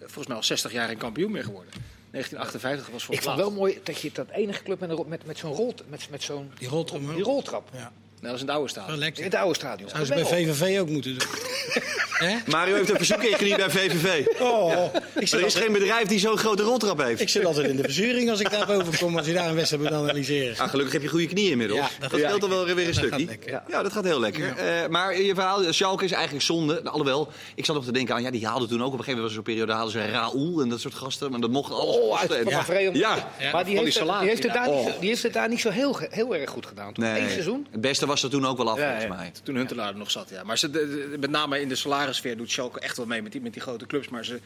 [0.00, 1.72] volgens mij al 60 jaar geen kampioen meer geworden.
[2.10, 5.04] 1958 was voor Ik het vond wel mooi dat je dat enige club met, een
[5.08, 7.68] met, met zo'n rol, met, met zo'n Die roltrap die roltrap.
[7.72, 8.88] Ja, Nou, dat is een oude wel staat.
[9.18, 9.88] In het oude stadion.
[9.88, 10.24] Zou ze bij.
[10.24, 11.28] VVV ook moeten doen.
[12.18, 12.36] Hè?
[12.46, 14.26] Mario heeft een verzoek ingediend bij VVV.
[14.40, 14.72] Oh,
[15.14, 17.20] ik, zit er is geen bedrijf die zo'n grote roltrap heeft.
[17.20, 19.54] ik zit altijd in de verzuring als ik daar boven kom, als je daar een
[19.54, 20.58] wedstrijd moet analyseren.
[20.58, 21.80] Ah, gelukkig heb je goede knieën inmiddels.
[21.80, 23.28] Ja, dat scheelt dan wel weer een stukje.
[23.68, 23.82] Ja.
[23.82, 24.56] dat gaat heel lekker.
[24.56, 26.72] Eh, maar je verhaal, Schalke is eigenlijk zonde.
[26.74, 29.04] Nou, alhoewel, ik zat nog te denken aan, ja, die haalden toen ook op een
[29.04, 31.50] gegeven moment was er zo'n periode haalden ze Raoul en dat soort gasten, maar dat
[31.50, 32.94] mocht alles Oh, uit kosten.
[32.94, 33.28] Ja.
[33.38, 35.48] Ja, maar die heeft, die salaris heeft het daar niet, zo- die heeft het daar
[35.48, 36.92] niet zo heel, heel erg goed gedaan.
[36.92, 37.04] Toch?
[37.04, 37.66] Nee, Eén seizoen?
[37.70, 39.32] Het beste was er toen ook wel af, Ja, volgens mij.
[39.42, 40.42] Toen Huntelaar nog zat, ja.
[40.44, 43.32] Maar ze, de- de- met name in de salarissfeer doet Schalke echt wel mee met
[43.32, 44.08] die, met die grote clubs.
[44.08, 44.40] Maar ze,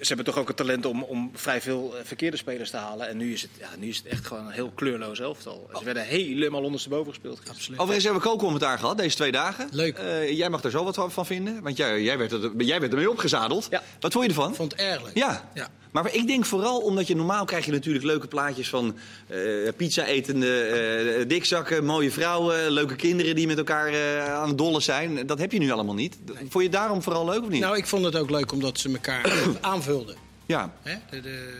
[0.00, 3.08] ze hebben toch ook het talent om, om vrij veel eh, verkeerde spelers te halen.
[3.08, 5.70] En nu is het, ja, nu is het echt gewoon een heel kleurloos elftal.
[5.78, 7.40] Ze werden helemaal ondersteboven gespeeld.
[7.48, 7.78] Absoluut.
[7.78, 9.68] Overigens hebben we ook commentaar gehad deze twee dagen.
[9.72, 9.98] Leuk.
[9.98, 12.80] Eh, jij mag daar zo wat van- van vinden, want jij, jij, werd, er, jij
[12.80, 13.66] werd ermee opgezadeld.
[13.70, 13.82] Ja.
[14.00, 14.50] Wat vond je ervan?
[14.50, 15.16] Ik vond het erg leuk.
[15.16, 15.50] Ja.
[15.54, 15.68] Ja.
[15.92, 19.38] Maar ik denk vooral omdat je normaal krijg je natuurlijk leuke plaatjes van eh,
[19.76, 24.82] pizza etende eh, dikzakken, mooie vrouwen, leuke kinderen die met elkaar eh, aan het dollen
[24.82, 25.26] zijn.
[25.26, 26.18] Dat heb je nu allemaal niet.
[26.26, 27.60] Vond je het daarom vooral leuk of niet?
[27.60, 30.16] Nou, ik vond het ook leuk omdat ze elkaar aanvulden.
[30.46, 30.74] ja.
[30.82, 30.94] Hè?
[31.10, 31.56] De, de,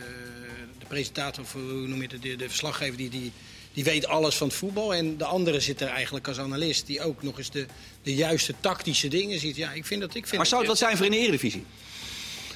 [0.79, 3.31] de presentator, of hoe noem je het, de, de verslaggever, die, die,
[3.73, 4.93] die weet alles van het voetbal.
[4.93, 7.65] En de andere zit er eigenlijk als analist, die ook nog eens de,
[8.03, 9.55] de juiste tactische dingen ziet.
[9.55, 10.15] Ja, ik vind dat...
[10.15, 11.65] Ik vind Maar zou het wat zijn voor in de Eredivisie?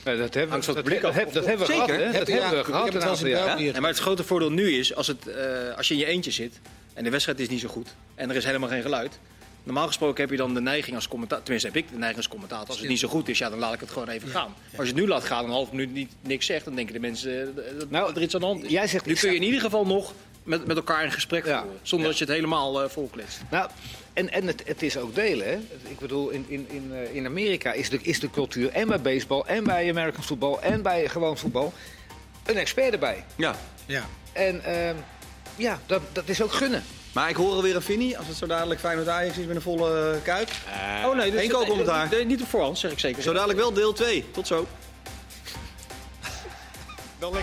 [0.08, 1.86] Nee, dat hebben, van dat, publiek dat, dat hebben we Zeker.
[1.96, 2.00] gehad.
[2.00, 2.18] Hè?
[2.18, 3.56] Heb Dat Ja, hebben we gehad heb het een wel eens aantal in jaar.
[3.58, 3.72] België.
[3.74, 6.32] Ja, maar het grote voordeel nu is, als, het, eh, als je in je eentje
[6.32, 6.60] zit
[6.94, 9.20] en de wedstrijd is niet zo goed en er is helemaal geen geluid.
[9.64, 12.28] Normaal gesproken heb je dan de neiging als commentator, tenminste heb ik de neiging als
[12.28, 14.54] commentator, als het niet zo goed is, ja, dan laat ik het gewoon even gaan.
[14.70, 16.76] Maar als je het nu laat gaan en een half minuut niet, niks zegt, dan
[16.76, 18.72] denken de mensen eh, dat Nou, er iets aan de hand is.
[18.72, 21.62] jij zegt, nu kun je in ieder geval nog met, met elkaar in gesprek Ja.
[21.62, 23.40] voeren, zonder dat je het helemaal uh, volkletst.
[23.52, 23.70] Nou,
[24.18, 25.48] en, en het, het is ook delen.
[25.48, 25.58] Hè?
[25.90, 29.02] Ik bedoel, in, in, in, eh, in Amerika is de, is de cultuur en bij
[29.02, 31.74] baseball en bij American voetbal en bij gewoon voetbal
[32.46, 33.24] een expert erbij.
[33.36, 33.56] Ja.
[33.86, 34.06] Ja.
[34.34, 34.96] En ehm,
[35.56, 36.84] ja, dat, dat is ook gunnen.
[37.14, 39.62] Maar ik hoor alweer een Vinnie, als het zo dadelijk Feyenoord Ajax is met een
[39.62, 40.50] volle eh, kuip.
[41.06, 42.08] oh nee, Geen kookcommentaar.
[42.10, 43.24] nee, niet op voorhand, zeg ik zeker.
[43.24, 44.26] Zo dadelijk wel deel 2.
[44.32, 44.68] Tot zo.
[47.20, 47.34] Dan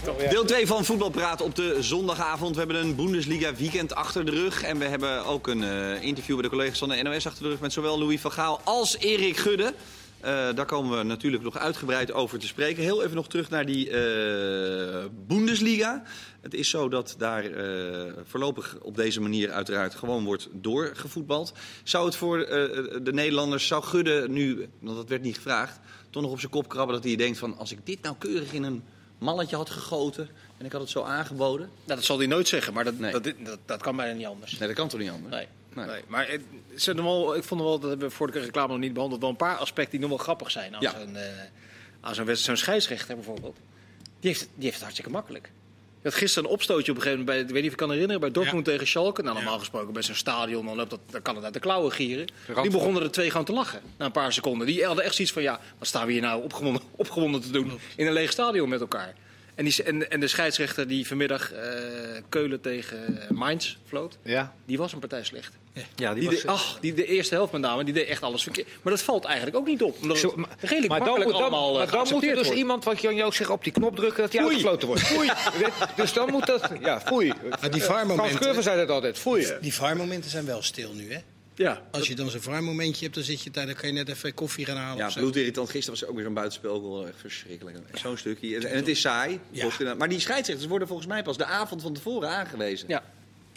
[0.00, 2.52] Deel 2 van Voetbal Praten op de zondagavond.
[2.54, 4.62] We hebben een Bundesliga weekend achter de rug.
[4.62, 7.48] En we hebben ook een eh, interview bij de collega's van de NOS achter de
[7.48, 7.60] rug...
[7.60, 9.74] met zowel Louis van Gaal als Erik Gudde.
[10.20, 12.82] Eh, daar komen we natuurlijk nog uitgebreid over te spreken.
[12.82, 16.02] Heel even nog terug naar die eh, Bundesliga.
[16.40, 17.44] Het is zo dat daar
[18.24, 21.52] voorlopig op deze manier uiteraard gewoon wordt doorgevoetbald.
[21.82, 25.78] Zou het voor de Nederlanders, zou Gudde nu, want dat werd niet gevraagd...
[26.10, 27.56] toch nog op zijn kop krabben dat hij denkt van...
[27.56, 28.82] als ik dit nou keurig in een
[29.22, 31.70] malletje had gegoten en ik had het zo aangeboden...
[31.84, 33.12] Nou, dat zal hij nooit zeggen, maar dat, Nee.
[33.12, 34.58] dat, dat, dat kan bijna niet anders.
[34.58, 35.34] Nee, dat kan toch niet anders?
[35.34, 35.46] Nee.
[35.74, 35.86] Nee.
[35.86, 36.02] nee.
[36.06, 38.92] Maar het, er wel, ik vond wel, dat hebben we voor de reclame nog niet
[38.92, 40.74] behandeld, wel een paar aspecten die nog wel grappig zijn.
[40.74, 40.94] Aan Ja.
[42.12, 42.34] zo'n eh.
[42.34, 43.56] Zo'n scheidsrechter bijvoorbeeld.
[44.20, 45.50] Die heeft, die heeft het hartstikke makkelijk.
[46.02, 47.90] Had gisteren een opstootje op een gegeven moment, bij, ik weet niet of je kan
[47.90, 49.22] herinneren, bij Dortmund tegen Schalke.
[49.22, 51.92] Nou, normaal gesproken bij zo'n stadion, dan, loopt dat, dan kan het uit de klauwen
[51.92, 52.26] gieren.
[52.62, 54.66] Die begonnen er twee gewoon te lachen, na een paar seconden.
[54.66, 57.78] Die hadden echt zoiets van, ja, wat staan we hier nou opgewonden, opgewonden te doen
[57.96, 59.14] in een leeg stadion met elkaar.
[59.62, 61.60] En, die, en, en de scheidsrechter die vanmiddag eh,
[62.28, 64.54] Keulen tegen Mainz floot, Ja.
[64.66, 65.52] die was een partij slecht.
[65.94, 68.68] Ja, Die, de, ach, die de eerste helft met name, die deed echt alles verkeerd.
[68.82, 69.96] Maar dat valt eigenlijk ook niet op.
[70.02, 72.24] Omdat Zo, het maar, redelijk maar dan, makkelijk moet, dan, allemaal eh, maar dan moet
[72.26, 75.02] er dus iemand, wat Jan Joos zegt, op die knop drukken dat hij uitgefloten wordt.
[75.02, 75.30] Foei.
[75.96, 76.70] dus dan moet dat...
[76.80, 77.32] Ja, foei.
[77.70, 79.18] die Frans VAR-momenten- Curver zei dat altijd.
[79.18, 79.46] Foei.
[79.60, 81.18] Die VAR-momenten zijn wel stil nu, hè?
[81.54, 84.08] Ja, Als je dan zo'n VAR-momentje hebt, dan zit je daar, dan kan je net
[84.08, 84.96] even koffie gaan halen.
[84.98, 85.20] Ja, of zo.
[85.20, 85.70] bloedirritant.
[85.70, 87.06] Gisteren was er ook weer zo'n buitenspel.
[87.06, 87.76] Echt verschrikkelijk.
[87.94, 88.66] Zo'n stukje.
[88.68, 89.40] En het is saai.
[89.50, 89.94] Ja.
[89.98, 92.88] Maar die scheidsrechters worden volgens mij pas de avond van tevoren aangewezen.
[92.88, 93.02] ja.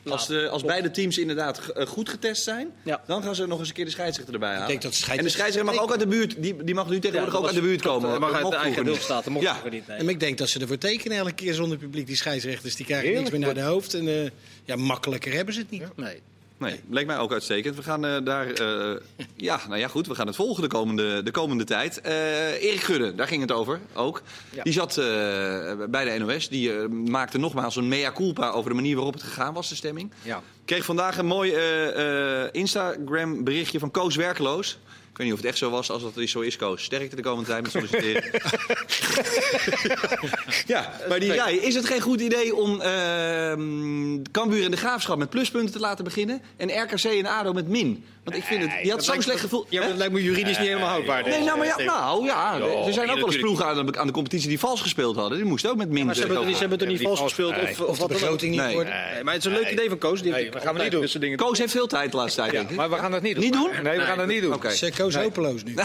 [0.09, 3.03] Als, de, als beide teams inderdaad eh, goed getest zijn, Ja.
[3.07, 4.67] dan gaan ze nog eens een keer de scheidsrechter erbij halen.
[4.67, 6.41] denk dat de en de scheidsrechter- scheidsrechter mag ook uit de buurt.
[6.43, 8.09] Die, die mag nu tegenwoordig ook uit de buurt komen.
[8.09, 9.07] Dat mag uit de eigen niet.
[9.07, 9.61] dat mocht Ja.
[9.69, 9.87] niet.
[9.87, 9.97] nee.
[9.97, 12.07] En ik denk dat ze ervoor tekenen elke keer zonder publiek.
[12.07, 13.31] Die scheidsrechters die krijgen Heerlijk.
[13.31, 13.93] niks meer naar de hoofd.
[13.93, 14.29] En eh,
[14.63, 15.83] ja, makkelijker hebben ze het niet.
[15.95, 16.21] Nee.
[16.57, 17.75] Nee, leek mij ook uitstekend.
[17.75, 18.47] We gaan eh, daar.
[18.51, 19.01] eh,
[19.35, 20.07] ja, nou ja, goed.
[20.07, 22.01] We gaan het volgen de komende, de komende tijd.
[22.01, 24.21] Eh, Erik Gudde, daar ging het over ook.
[24.51, 24.63] Ja.
[24.63, 24.95] Die zat
[25.89, 26.49] bij de NOS.
[26.49, 30.11] Die maakte nogmaals een mea culpa over de manier waarop het gegaan was, de stemming.
[30.21, 30.41] Ja.
[30.65, 34.77] Kreeg vandaag een mooi eh, eh, Instagram berichtje van Koos Werkeloos.
[35.15, 36.83] Ik weet niet of het echt zo was als dat het zo is, Koos.
[36.83, 38.23] Sterkte de komende tijd met solliciteren.
[40.73, 45.17] ja, maar die zei, is het geen goed idee om ehm Cambuur en de Graafschap
[45.17, 46.41] met pluspunten te laten beginnen...
[46.57, 48.05] en RKC en ADO met min?
[48.25, 49.65] Want ik vind het, die had zo'n slecht gevoel.
[49.69, 51.23] Ja, maar dat lijkt me juridisch niet helemaal houdbaar.
[51.23, 52.53] Nee, nou, maar ja, nou ja,
[52.85, 55.37] er zijn ook wel eens ploegen aan de, aan de competitie die vals gespeeld hadden.
[55.37, 56.93] Die moesten ook met min Maar ze hebben het er niet, ze hebben het er
[56.93, 58.41] niet vals gespeeld of, Of wat dan ook.
[58.41, 58.73] niet Nee.
[58.73, 58.93] worden.
[59.13, 60.21] Nee, maar het is een leuk idee van Koos.
[60.21, 61.35] Die Nee, heeft we gaan altijd niet doen.
[61.35, 62.75] Koos heeft veel tijd de laatste tijd, denk ik.
[62.75, 63.43] Maar we gaan dat niet doen.
[63.43, 63.69] Niet doen?
[63.83, 64.53] Nee, we gaan dat niet doen.
[64.53, 64.71] Oké.
[64.71, 65.73] Zeg Koos hopeloos nu.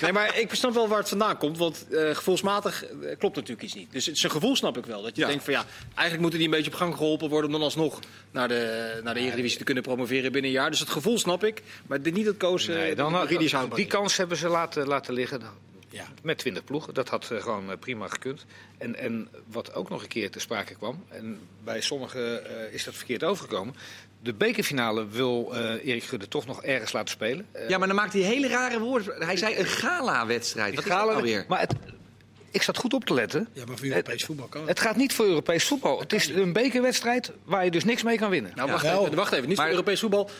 [0.00, 1.58] Nee, maar ik snap wel waar het vandaan komt.
[1.58, 3.92] Want eh, gevoelsmatig eh, klopt natuurlijk iets niet.
[3.92, 5.02] Dus het- zijn gevoel snap ik wel.
[5.02, 5.28] Dat je Ja.
[5.28, 7.46] denkt van ja, eigenlijk moeten die een beetje op gang geholpen worden...
[7.46, 7.98] om dan alsnog
[8.30, 10.70] naar de, naar de Eredivisie te kunnen promoveren binnen een jaar.
[10.70, 11.62] Dus het gevoel snap ik.
[11.86, 14.86] Maar dit niet dat Koos eh, Nee, dan, juridisch houdbaar die kans hebben ze laten,
[14.86, 15.40] laten liggen.
[15.88, 16.04] Ja.
[16.22, 16.94] Met 20 ploegen.
[16.94, 18.44] Dat had eh, gewoon eh, prima gekund.
[18.78, 21.04] En, en wat ook nog een keer te sprake kwam.
[21.08, 23.74] En bij sommigen eh, is dat verkeerd overgekomen.
[24.22, 27.46] De bekerfinale wil eh, Erik Gudde toch nog ergens laten spelen.
[27.68, 29.22] Ja, maar dan maakt hij hele rare woorden.
[29.24, 30.74] Hij zei een gala-wedstrijd.
[30.74, 31.44] Wat is dat gala- nou weer?
[31.48, 31.74] Maar het,
[32.50, 33.48] ik zat goed op te letten.
[33.52, 34.68] Ja, maar voor Europees voetbal kan het.
[34.70, 35.98] Het gaat niet voor Europees voetbal.
[36.00, 38.52] Het is een bekerwedstrijd waar je dus niks mee kan winnen.
[38.54, 38.72] Nou, Ja.
[38.72, 39.48] wacht, even, wacht even.
[39.48, 40.30] Niet Maar- voor Europees voetbal.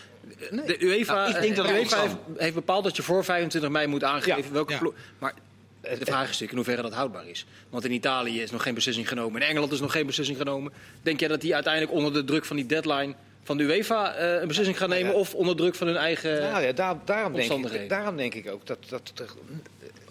[0.66, 3.70] De UEFA, Nou, ik denk dat de UEFA heeft, heeft bepaald dat je voor 25
[3.70, 4.50] mei moet aangeven Ja.
[4.50, 4.94] welke ploeg...
[5.18, 5.34] Maar
[5.80, 7.46] de vraag is natuurlijk in hoeverre dat houdbaar is.
[7.70, 9.42] Want in Italië is nog geen beslissing genomen.
[9.42, 10.72] In Engeland is nog geen beslissing genomen.
[11.02, 14.40] Denk jij dat die uiteindelijk onder de druk van die deadline van de UEFA eh,
[14.40, 15.14] een beslissing gaan nemen?
[15.14, 16.40] Of onder druk van hun eigen...
[16.40, 19.36] Nou ja, daar, daarom, denk ik, daarom denk ik ook dat, dat, dat,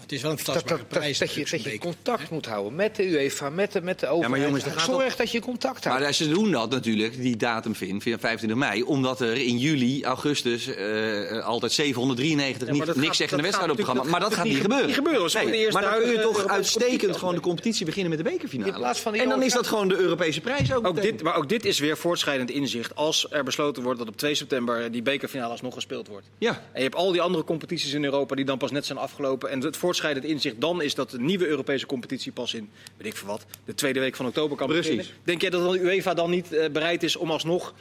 [0.06, 1.18] Het is wel een dat, tastbare dat, dat, prijs.
[1.18, 4.30] dat je, dat contact moet houden met de UEFA, met de, met de overheid.
[4.30, 6.02] maar jongens, gaat Zorg dat je contact houdt.
[6.02, 10.68] Maar ze doen dat natuurlijk, die datum vindt, 25 mei, omdat er in juli, augustus
[10.68, 14.12] eh, altijd 793 Ja, maar niet, dat niks dat wedstrijden op het programma.
[14.12, 14.86] Maar dat gaat niet gebeuren.
[14.86, 15.30] niet gebeuren.
[15.30, 18.10] Ze Nee, eerst maar dan de kun je huidige toch uitstekend gewoon de competitie beginnen
[18.10, 18.72] met de bekerfinale.
[18.72, 20.88] In plaats van die en dan is dat gewoon de Europese prijs ook.
[20.88, 21.12] Ook meteen.
[21.12, 22.96] dit, maar ook dit is weer voortschrijdend inzicht.
[22.96, 26.28] Als er besloten wordt dat op 2 september die bekerfinale alsnog gespeeld wordt.
[26.38, 26.52] Ja.
[26.52, 29.50] En je hebt al die andere competities in Europa die dan pas net zijn afgelopen.
[29.50, 33.18] En het voortschrijdend inzicht dan is dat de nieuwe Europese competitie pas in, weet ik
[33.18, 34.96] veel wat, de tweede week van oktober kan Precies.
[34.96, 35.22] beginnen.
[35.24, 37.74] Denk jij dat de UEFA dan niet eh, bereid is om alsnog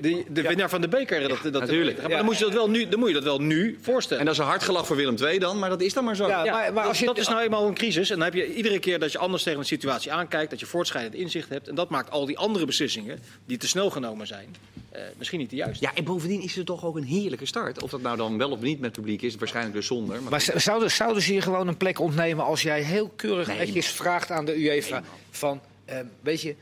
[0.00, 1.96] de, de winnaar van de beker dat, dat natuurlijk.
[1.96, 4.20] te Maar dan, moet je dat wel nu, dan moet je dat wel nu voorstellen.
[4.20, 6.16] En dat is een hard gelach voor Willem II dan, maar dat is dan maar
[6.16, 6.28] zo.
[6.28, 8.10] Ja, Ja, maar, maar als je, dat is nou eenmaal een crisis.
[8.10, 10.66] En dan heb je iedere keer dat je anders tegen een situatie aankijkt, dat je
[10.66, 11.68] voortschrijdend inzicht hebt.
[11.68, 14.54] En dat maakt al die andere beslissingen, die te snel genomen zijn,
[14.90, 15.84] eh, misschien niet de juiste.
[15.84, 17.82] Ja, en bovendien is het toch ook een heerlijke start.
[17.82, 20.22] Of dat nou dan wel of niet met publiek is, waarschijnlijk dus zonder.
[20.22, 23.88] Maar zouden, zouden ze je gewoon een plek ontnemen als jij heel keurig Nee, netjes
[23.88, 26.54] vraagt aan de UEFA van, eh, weet je,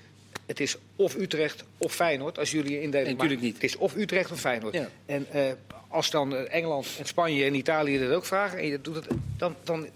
[0.46, 3.06] het is of Utrecht of Feyenoord als jullie je indelen.
[3.06, 3.54] Nee, natuurlijk niet.
[3.54, 4.74] Het is of Utrecht of Feyenoord.
[4.74, 4.88] Ja.
[5.06, 5.42] En eh,
[5.88, 9.54] als dan Engeland en Spanje en Italië dat ook vragen en je doet het, dan,
[9.64, 9.86] dan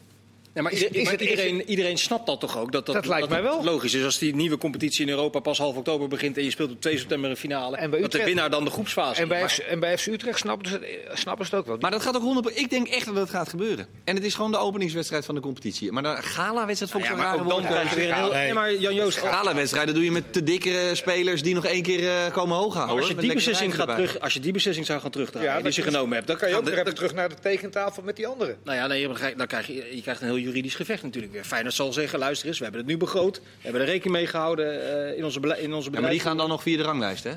[0.54, 2.72] Ja, maar Is- iedereen, is maar het- is iedereen, iedereen snapt dat toch ook?
[2.72, 3.56] Dat, dat, Dat lijkt mij wel.
[3.56, 6.50] het logisch is als die nieuwe competitie in Europa pas half oktober begint en je
[6.50, 7.76] speelt op 2 september een finale.
[7.76, 10.06] En bij dat de Utrecht- winnaar dan de groepsfase En bij, Maar- en bij FC
[10.06, 10.74] Utrecht snappen ze,
[11.08, 11.76] het- snappen ze het ook wel.
[11.80, 13.86] Maar dat gaat ook 100 Ik denk echt dat het gaat gebeuren.
[14.04, 15.92] En het is gewoon de openingswedstrijd van de competitie.
[15.92, 17.66] Maar een gala-wedstrijd vond ik ja, ook dan woord.
[17.66, 18.30] krijg je weer een heel...
[18.32, 18.42] Nee.
[18.44, 22.08] Nee, maar Jan Joost, Gala-wedstrijden doe je met te dikke spelers die nog één keer
[22.08, 22.96] eh, komen hoog houden.
[22.96, 25.64] als je, die beslissing gaat terug, als je die beslissing zou gaan terugdraaien, Ja, die
[25.64, 28.16] dat ze je- genomen hebt, dan kan je ook weer terug naar de tekentafel met
[28.16, 28.56] die anderen.
[28.64, 31.32] Nou ja, nee, dan krijg- dan krijg je, je krijgt een heel juridisch gevecht natuurlijk
[31.32, 31.44] weer.
[31.44, 33.36] Feyenoord zal zeggen, luister eens, we hebben het nu begroot.
[33.38, 36.36] We hebben er rekening mee gehouden eh, in onze, in onze Ja, maar die gaan
[36.36, 37.32] dan nog via de ranglijst, hè?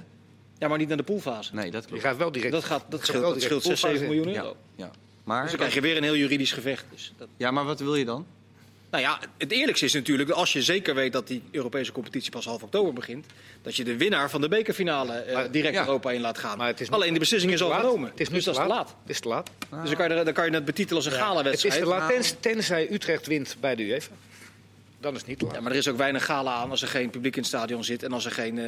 [0.58, 1.56] Ja, maar niet naar de poolfase.
[1.56, 2.04] Nee, dat Je klopt.
[2.04, 2.52] gaat wel direct.
[2.52, 4.56] Dat, gaat, dat gaat scheelt, wel dat scheelt 6, 7 poolfase miljoen Ja, euro.
[4.76, 4.92] ja.
[5.24, 6.86] Maar, Dus dan krijg je weer een heel juridisch gevecht.
[6.92, 8.26] Dus dat, ja, maar wat wil je dan?
[8.96, 12.32] Nou ja, het eerlijkste is natuurlijk, dat als je zeker weet dat die Europese competitie
[12.32, 13.26] pas half oktober begint,
[13.62, 15.80] dat je de winnaar van de bekerfinale eh, direct ja.
[15.86, 16.58] Europa in laat gaan.
[16.58, 17.80] Maar het is Alleen de beslissing is al laat.
[17.80, 18.10] genomen.
[18.10, 18.86] Het is nu dus te dat is te laat.
[18.86, 18.96] laat.
[19.02, 19.50] Het is te laat.
[19.60, 22.10] Dus dan kan, je, dan kan je het betitelen als een Het is te laat
[22.10, 24.12] tens- tenzij Utrecht wint bij de UEFA.
[25.06, 25.54] Dan is het niet te laat.
[25.56, 27.84] Ja, maar er is ook weinig gala aan als er geen publiek in het stadion
[27.84, 28.66] zit en als er geen eh,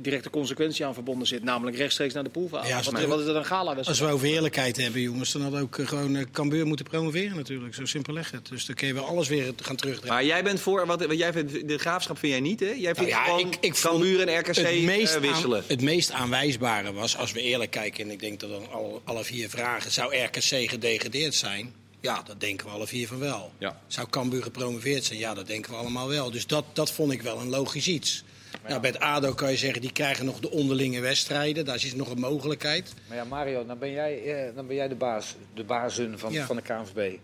[0.00, 2.68] directe consequentie aan verbonden zit, namelijk rechtstreeks naar de poolfase.
[2.68, 4.00] Ja, als wat, wat is dat een Als gala-wedstrijd?
[4.00, 7.74] we over eerlijkheid hebben, jongens, dan had ook eh, gewoon eh, Cambuur moeten promoveren natuurlijk.
[7.74, 8.48] Zo simpel leg het.
[8.48, 10.14] Dus dan kun je wel alles weer gaan terugdraaien.
[10.14, 12.66] Maar jij bent voor, wat, wat jij vindt, de graafschap vind jij niet, hè?
[12.70, 15.58] Jij vindt Nou ja, gewoon ik- ik Cambuur en RKC het meest, wisselen.
[15.58, 19.02] aan- het meest aanwijsbare was, als we eerlijk kijken, en ik denk dat dan al,
[19.04, 21.74] alle vier vragen, zou RKC gedegradeerd zijn?
[22.00, 23.52] Ja, dat denken we alle vier van wel.
[23.58, 23.80] Ja.
[23.86, 25.18] Zou Cambuur gepromoveerd zijn?
[25.18, 26.30] Ja, dat denken we allemaal wel.
[26.30, 28.24] Dus dat, dat vond ik wel een logisch iets.
[28.68, 31.64] Nou, bij het ADO kan je zeggen, die krijgen nog de onderlinge wedstrijden.
[31.64, 32.94] Daar is nog een mogelijkheid.
[33.08, 36.32] Maar ja, Mario, dan ben jij, eh, dan ben jij de baas, de bazen van,
[36.32, 36.46] Ja.
[36.46, 37.18] van de KNVB.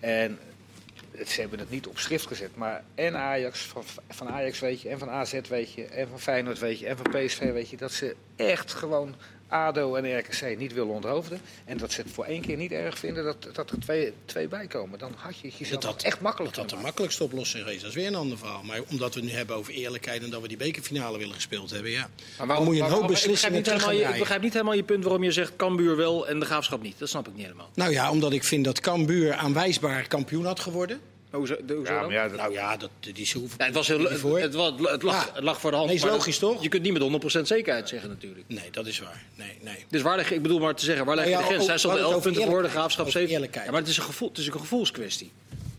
[0.00, 0.38] En
[1.10, 4.80] het- ze hebben het niet op schrift gezet, maar en Ajax, van, van Ajax weet
[4.80, 7.68] je, en van AZ weet je, en van Feyenoord weet je, en van PSV weet
[7.70, 9.14] je, dat ze echt gewoon
[9.52, 11.40] ADO en RKC niet willen onthoofden.
[11.64, 14.48] En dat ze het voor één keer niet erg vinden dat, dat er twee, twee
[14.48, 14.98] bij komen.
[14.98, 17.80] Dan had je het jezelf Dat had- echt makkelijk Dat had de makkelijkste oplossing geweest.
[17.80, 18.62] Dat is weer een ander verhaal.
[18.62, 21.70] Maar omdat we het nu hebben over eerlijkheid en dat we die bekerfinale willen gespeeld
[21.70, 22.08] hebben, ja.
[22.38, 24.20] Maar Dan moet je een hoop ik, begrijp beslissingen niet terug helemaal gaan je, ik
[24.20, 26.98] begrijp niet helemaal je punt waarom je zegt Cambuur wel en de Graafschap niet.
[26.98, 27.70] Dat snap ik niet helemaal.
[27.74, 31.00] Nou ja, omdat ik vind dat Cambuur aanwijsbaar kampioen had geworden.
[31.32, 32.10] Hoezo, de- hoezo Ja, dan?
[32.10, 33.56] ja, dat- Nou ja, dat, die hoeven.
[33.58, 34.54] Ja, het, was heel, het, het,
[34.90, 35.30] het lag, Ja.
[35.34, 35.88] het lag voor de hand.
[35.88, 36.62] Nee, is logisch, dat- toch?
[36.62, 38.44] Je kunt niet met 100% zekerheid zeggen natuurlijk.
[38.48, 39.22] Nee, dat is waar.
[39.34, 39.84] Nee, nee.
[39.88, 41.64] Dus waar leg, ik bedoel maar te zeggen, waar leg je Nou de grens?
[41.64, 43.12] Zij we hadden 11 het punten voor, de Graafschap eerlijkheid.
[43.12, 43.22] 7.
[43.22, 43.64] Over eerlijkheid.
[43.66, 45.32] Ja, maar het is, een gevoel, het is een gevoelskwestie.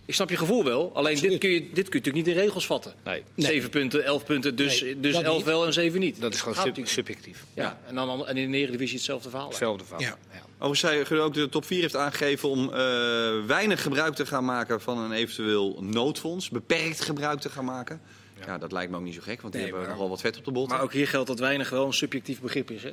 [0.05, 2.33] Ik snap je gevoel wel, alleen dit kun, je, dit kun je natuurlijk niet in
[2.41, 2.93] regels vatten.
[3.03, 3.23] Nee.
[3.35, 3.47] Nee.
[3.47, 5.45] 7 punten, 11 punten, dus, Nee, dus 11 niet.
[5.45, 6.21] wel en 7 niet.
[6.21, 7.43] Dat is gewoon sub- natuurlijk subjectief.
[7.53, 9.47] Ja, en, dan, en in de Eredivisie hetzelfde verhaal.
[9.47, 10.01] Hetzelfde verhaal.
[10.03, 10.17] Ja.
[10.33, 10.41] Ja.
[10.65, 14.97] Overigens ook de top 4 heeft aangegeven om eh, weinig gebruik te gaan maken van
[14.97, 16.49] een eventueel noodfonds.
[16.49, 18.01] Beperkt gebruik te gaan maken.
[18.45, 20.21] Ja, dat lijkt me ook niet zo gek, want die Nee, hebben maar- nogal wat
[20.21, 20.75] vet op de botten.
[20.75, 22.83] Maar ook hier geldt dat weinig wel een subjectief begrip is.
[22.83, 22.89] Hè?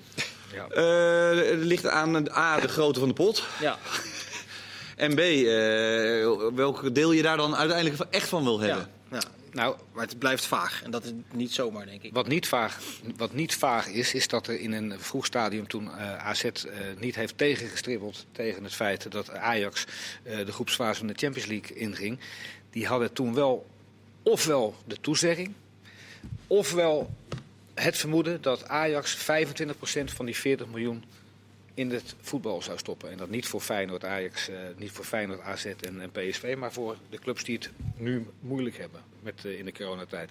[0.75, 3.45] Eh, het ligt aan de A, de grootte van de pot.
[3.61, 3.79] Ja.
[5.01, 8.89] En B, eh, welk deel je daar dan uiteindelijk echt van wil hebben.
[9.11, 9.17] Ja.
[9.17, 9.23] ja.
[9.53, 10.83] Nou, Maar het blijft vaag.
[10.83, 12.13] En dat is niet zomaar, denk ik.
[12.13, 12.81] Wat niet, vaag,
[13.17, 16.53] wat niet vaag is, is dat er in een vroeg stadium toen eh, AZ eh,
[16.99, 19.85] niet heeft tegengestribbeld tegen het feit dat Ajax
[20.23, 22.19] eh, de groepsfase van de Champions League inging.
[22.71, 23.67] Die hadden toen wel
[24.23, 25.53] ofwel de toezegging,
[26.47, 27.15] ofwel
[27.75, 29.21] het vermoeden dat Ajax 25%
[30.05, 31.05] van die 40 miljoen
[31.81, 33.11] in het voetbal zou stoppen.
[33.11, 36.97] En dat niet voor Feyenoord, Ajax, eh, niet voor Feyenoord, AZ en, PSV, maar voor
[37.11, 40.31] de clubs die het nu moeilijk hebben met, eh, in de coronatijd.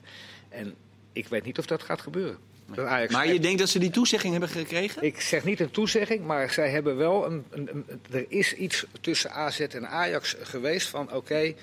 [0.49, 0.75] En
[1.13, 2.37] ik weet niet of dat gaat gebeuren.
[2.75, 5.03] Dat Ajax Maar je denkt dat ze die toezegging hebben gekregen?
[5.03, 8.85] ik zeg niet een toezegging, maar zij hebben wel een, een, een- er is iets
[9.01, 11.53] tussen AZ en Ajax geweest van oké,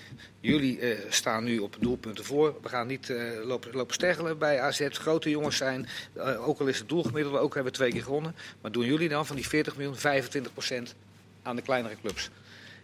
[0.40, 2.54] jullie eh, staan nu op doelpunten voor.
[2.62, 4.86] We gaan niet eh, lopen, lopen stergelen bij AZ.
[4.90, 8.34] Grote jongens zijn, eh, ook al is het doelgemiddelde, ook hebben we twee keer gewonnen.
[8.60, 10.94] Maar doen jullie dan van die 40 miljoen 25%
[11.42, 12.30] aan de kleinere clubs?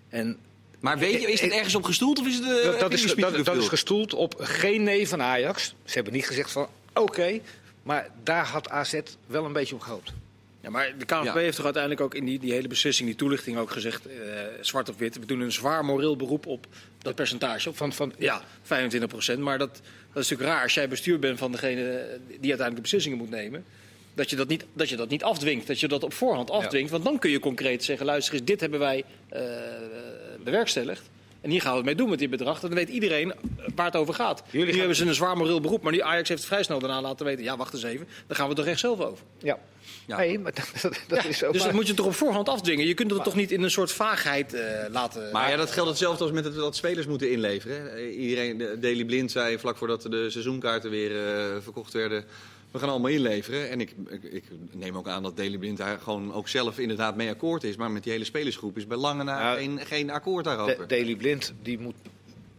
[0.09, 0.37] En
[0.81, 2.45] Maar weet je, is het ergens op gestoeld of is het...
[2.81, 5.75] dat, is, dat, dat is gestoeld op geen nee van Ajax.
[5.85, 7.41] Ze hebben niet gezegd van oké,
[7.83, 10.13] maar daar had AZ wel een beetje op gehoopt.
[10.61, 11.35] Ja, maar de KNVB Ja.
[11.35, 14.15] heeft toch uiteindelijk ook in die, die hele beslissing, die toelichting ook gezegd, eh,
[14.61, 16.67] zwart op wit, we doen een zwaar moreel beroep op
[16.99, 17.69] dat percentage.
[17.69, 19.39] Op, Van, van, ja, 25 procent.
[19.39, 19.71] Maar dat,
[20.13, 21.81] dat is natuurlijk raar als jij bestuur bent van degene
[22.27, 23.65] die uiteindelijk de beslissingen moet nemen.
[24.15, 26.91] Dat je dat niet, dat je dat niet afdwingt, dat je dat op voorhand afdwingt.
[26.91, 29.43] Want dan kun je concreet zeggen, luister eens, dit hebben wij eh,
[30.45, 31.11] bewerkstelligd.
[31.43, 32.61] En hier gaan we het mee doen met dit bedrag.
[32.61, 33.33] Dan weet iedereen
[33.75, 34.43] waar het over gaat.
[34.51, 36.63] Jullie nu gaan- hebben ze een zwaar moreel beroep, maar die Ajax heeft het vrij
[36.63, 37.45] snel daarna laten weten.
[37.45, 39.25] Ja, wacht eens even, dan gaan we het er echt zelf over.
[39.39, 39.59] Ja.
[40.07, 40.17] Ja.
[40.17, 42.49] Nee, maar dat, dat, dat Ja, is ook dus dat moet je toch op voorhand
[42.49, 42.87] afdwingen.
[42.87, 45.29] Je kunt het toch niet in een soort vaagheid eh, laten.
[45.33, 47.81] Maar ja, dat geldt hetzelfde als met het, dat spelers moeten inleveren.
[47.83, 47.89] hè.
[47.89, 52.25] Eh, Iedereen, de- Daily Blind zei vlak voordat de seizoenkaarten weer eh, verkocht werden...
[52.73, 53.71] we gaan allemaal inleveren.
[53.71, 57.17] En ik, ik, ik neem ook aan dat Daily Blind daar gewoon ook zelf inderdaad
[57.17, 57.77] mee akkoord is.
[57.77, 59.55] Maar met die hele spelersgroep is bij lange na Ja.
[59.57, 60.89] geen, geen akkoord De, daarover.
[60.89, 61.95] Daley Blind die moet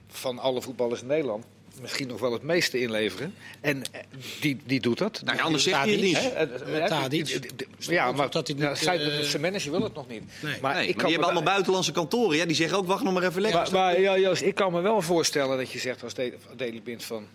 [0.07, 1.45] van alle voetballers in Nederland
[1.81, 3.33] misschien nog wel het meeste inleveren.
[3.61, 4.01] En eh,
[4.41, 5.21] die, die doet dat.
[5.25, 6.21] Nou ja, anders zeg je het Tadic, niet.
[6.21, 6.27] Hè?
[6.29, 10.23] Eh, eh, Ja, maar Dat hij ja, niet, zij- zijn manager wil het nog niet.
[10.41, 10.55] Nee.
[10.61, 12.37] Maar Nee, ik maar die hebben allemaal buitenlandse kantoren.
[12.37, 13.61] Ja, die zeggen ook, wacht nog maar even lekker.
[13.61, 17.03] Maar, maar ja, Joost, ik kan me wel voorstellen dat je zegt als Daley Blind
[17.03, 17.25] van...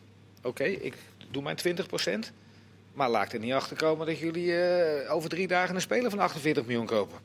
[0.43, 0.95] Oké, ik
[1.31, 1.87] doe mijn 20
[2.99, 6.11] maar laat ik er niet achter komen dat jullie eh, over drie dagen een speler
[6.11, 7.19] van 48 miljoen kopen.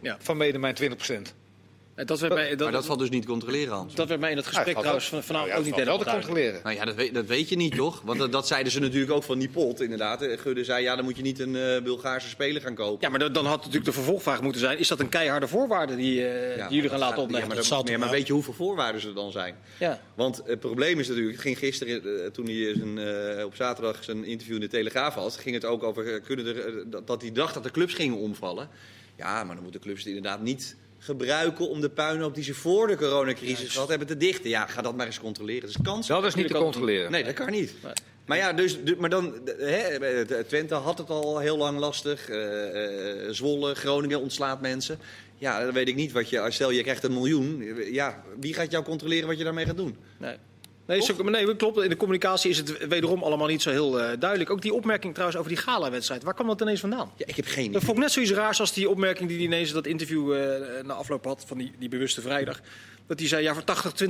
[0.00, 0.16] Ja.
[0.20, 1.34] Van mede mijn 20 Eh,
[2.04, 3.94] dat werd mij, dat, maar dat valt dus niet te controleren, Hans.
[3.94, 6.10] dat werd mij in het gesprek Ja, trouwens van, vanavond nou, ook niet helemaal te
[6.10, 6.60] controleren.
[6.62, 8.02] Nou ja, dat weet, dat weet je niet, toch?
[8.04, 10.22] Want dat, dat zeiden ze natuurlijk ook van die pot, inderdaad.
[10.22, 12.98] Eh, Gudde zei, ja, dan moet je niet een eh, Bulgaarse speler gaan kopen.
[13.00, 15.96] Ja, maar dan, dan had natuurlijk de vervolgvraag moeten zijn: is dat een keiharde voorwaarde
[15.96, 17.40] die, eh, Ja, die jullie gaan dat laten opnemen?
[17.40, 19.54] Ja, maar, Dat dat, maar weet je hoeveel voorwaarden er dan zijn?
[19.78, 20.00] Ja.
[20.14, 24.04] Want het probleem is natuurlijk, het ging gisteren, eh, toen hij zijn, eh, op zaterdag
[24.04, 27.06] zijn interview in de Telegraaf had, ging het ook over eh, kunnen er, eh, dat,
[27.06, 28.68] dat hij dacht dat de clubs gingen omvallen.
[29.16, 32.86] Ja, maar dan moeten clubs het inderdaad niet gebruiken om de puinhoop die ze voor
[32.86, 34.50] de coronacrisis gehad hebben te dichten.
[34.50, 35.60] Ja, ga dat maar eens controleren.
[35.60, 36.06] Dat is kans.
[36.06, 37.10] Dat is niet te controleren.
[37.10, 37.72] Nee, dat kan niet.
[37.82, 37.92] Nee.
[38.26, 42.28] Maar ja, dus, du- maar dan, hè, Twente had het al heel lang lastig.
[42.28, 44.98] eh, eh, Zwolle, Groningen ontslaat mensen.
[45.38, 46.46] Ja, dan weet ik niet wat je.
[46.48, 47.74] Stel je krijgt een miljoen.
[47.92, 49.96] Ja, wie gaat jou controleren wat je daarmee gaat doen?
[50.18, 50.36] Nee.
[50.86, 51.82] Nee, ook- nee, klopt.
[51.82, 54.50] In de communicatie is het wederom allemaal niet zo heel eh, duidelijk.
[54.50, 56.22] Ook die opmerking trouwens over die gala-wedstrijd.
[56.22, 57.12] Waar kwam dat ineens vandaan?
[57.16, 57.80] Ja, ik heb geen Dat idee.
[57.80, 60.84] vond ik net zoiets raars als die opmerking die hij ineens in dat interview eh,
[60.84, 62.60] na afloop had van die, die bewuste vrijdag.
[63.06, 63.62] Dat hij zei, ja, voor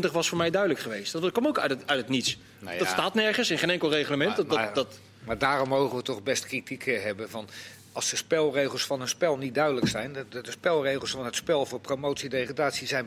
[0.09, 1.12] 80-20 was voor mij duidelijk geweest.
[1.12, 2.39] Dat kwam ook uit het, uit het niets.
[2.59, 2.79] Nou ja.
[2.79, 4.29] Dat staat nergens in geen enkel reglement.
[4.29, 7.49] Maar, dat, dat, maar- dat, maar daarom mogen we toch best kritiek eh, hebben van...
[7.93, 10.12] als de spelregels van een spel niet duidelijk zijn.
[10.12, 13.07] De, de, de spelregels van het spel voor promotie-degradatie zijn,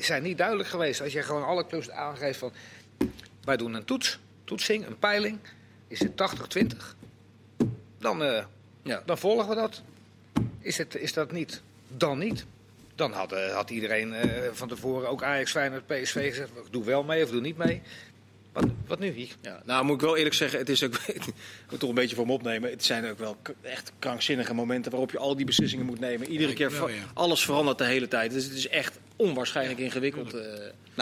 [0.00, 1.00] zijn niet duidelijk geweest.
[1.00, 2.52] Als je gewoon alle clubs aangeeft van.
[3.44, 5.38] Wij doen een toets, toetsing, een peiling.
[5.88, 6.96] Is het 80-20?
[7.98, 8.44] Dan, eh,
[8.82, 9.02] Ja.
[9.06, 9.82] dan volgen we dat.
[10.58, 11.62] Is, het, is dat niet?
[11.88, 12.46] Dan niet.
[12.94, 16.50] Dan had, eh, had iedereen eh, van tevoren, ook Ajax, Feyenoord, PSV, gezegd...
[16.70, 17.82] doe wel mee of doe niet mee.
[18.52, 19.28] Wat, wat nu?
[19.40, 21.22] Ja, nou moet ik wel eerlijk zeggen, het is ook, ik
[21.70, 22.70] moet toch een beetje voor me opnemen.
[22.70, 26.28] Het zijn ook wel echt krankzinnige momenten waarop je al die beslissingen moet nemen.
[26.28, 28.32] Iedere Ja, keer alles verandert de hele tijd.
[28.32, 30.36] Dus het is echt onwaarschijnlijk ingewikkeld.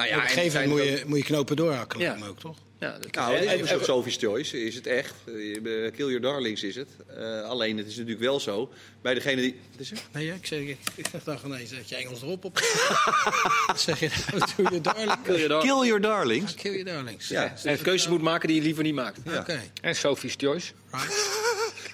[0.04, 0.10] Eh.
[0.10, 2.16] Nou op een gegeven moment moet je, moet je knopen doorhakken Ja.
[2.28, 2.56] ook, toch?
[2.80, 5.14] ja, dat- Nou, het is en- een soort Sophie's Choice, is het echt.
[5.26, 6.88] Eh, bij Kill Your Darlings is het.
[7.16, 8.72] Eh, alleen, het is natuurlijk wel zo.
[9.02, 9.56] Bij degene die...
[9.70, 9.98] Wat is er?
[10.12, 12.58] Nee, ja, ik zeg, ik, ik dacht ineens dat je Engels erop op.
[13.66, 14.46] Wat zeg je nou?
[14.56, 15.22] Doe je darling?
[15.22, 16.54] Kill your Kill Your Darlings.
[16.54, 17.28] Kill your darlings.
[17.28, 17.54] Ja.
[17.64, 19.18] en keuzes moet maken die je liever niet maakt.
[19.24, 19.38] Ja.
[19.38, 19.60] Oké.
[19.80, 20.72] En Sophie's Choice.
[20.90, 21.14] Right.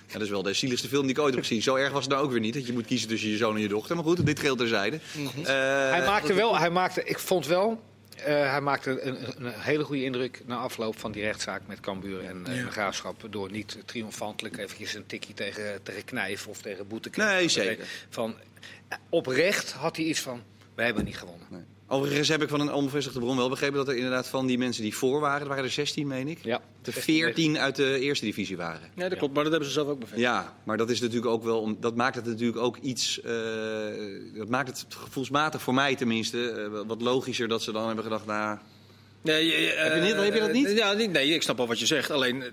[0.06, 1.62] Ja, dat is wel de zieligste film die ik ooit heb gezien.
[1.62, 2.54] Zo erg was het nou ook weer niet.
[2.54, 3.94] Dat je moet kiezen tussen je zoon en je dochter.
[3.96, 5.00] Maar goed, dit geldt terzijde.
[5.36, 5.44] Eh,
[5.90, 7.82] hij maakte wel, hij maakte, ik vond wel,
[8.24, 12.24] eh, hij maakte een, een hele goede indruk na afloop van die rechtszaak met Cambuur
[12.24, 12.70] en Ja.
[12.70, 13.26] Graafschap.
[13.30, 17.10] Door niet triomfantelijk eventjes een tikje tegen, tegen Knijf of tegen Boete.
[17.14, 17.86] Nee, zeker.
[18.08, 18.34] Van,
[18.88, 20.42] eh, oprecht had hij iets van,
[20.74, 21.46] wij hebben niet gewonnen.
[21.50, 21.64] nee.
[21.92, 24.82] Overigens heb ik van een onbevestigde bron wel begrepen dat er inderdaad van die mensen
[24.82, 26.60] die voor waren, er waren er 16 meen ik, Ja.
[26.84, 28.80] er 14 uit de eerste divisie waren.
[28.94, 30.22] Ja, dat klopt, maar dat hebben ze zelf ook bevestigd.
[30.28, 33.32] Ja, maar dat is natuurlijk ook wel, dat maakt het natuurlijk ook iets, eh,
[34.34, 38.26] dat maakt het gevoelsmatig voor mij tenminste eh, wat logischer dat ze dan hebben gedacht,
[38.26, 38.58] nou,
[39.22, 40.70] Nee, je- Heb je niet- eh, heb je dat niet?
[40.70, 42.10] Ja, niet- nee, ik snap wel wat je zegt.
[42.10, 42.48] Alleen eh,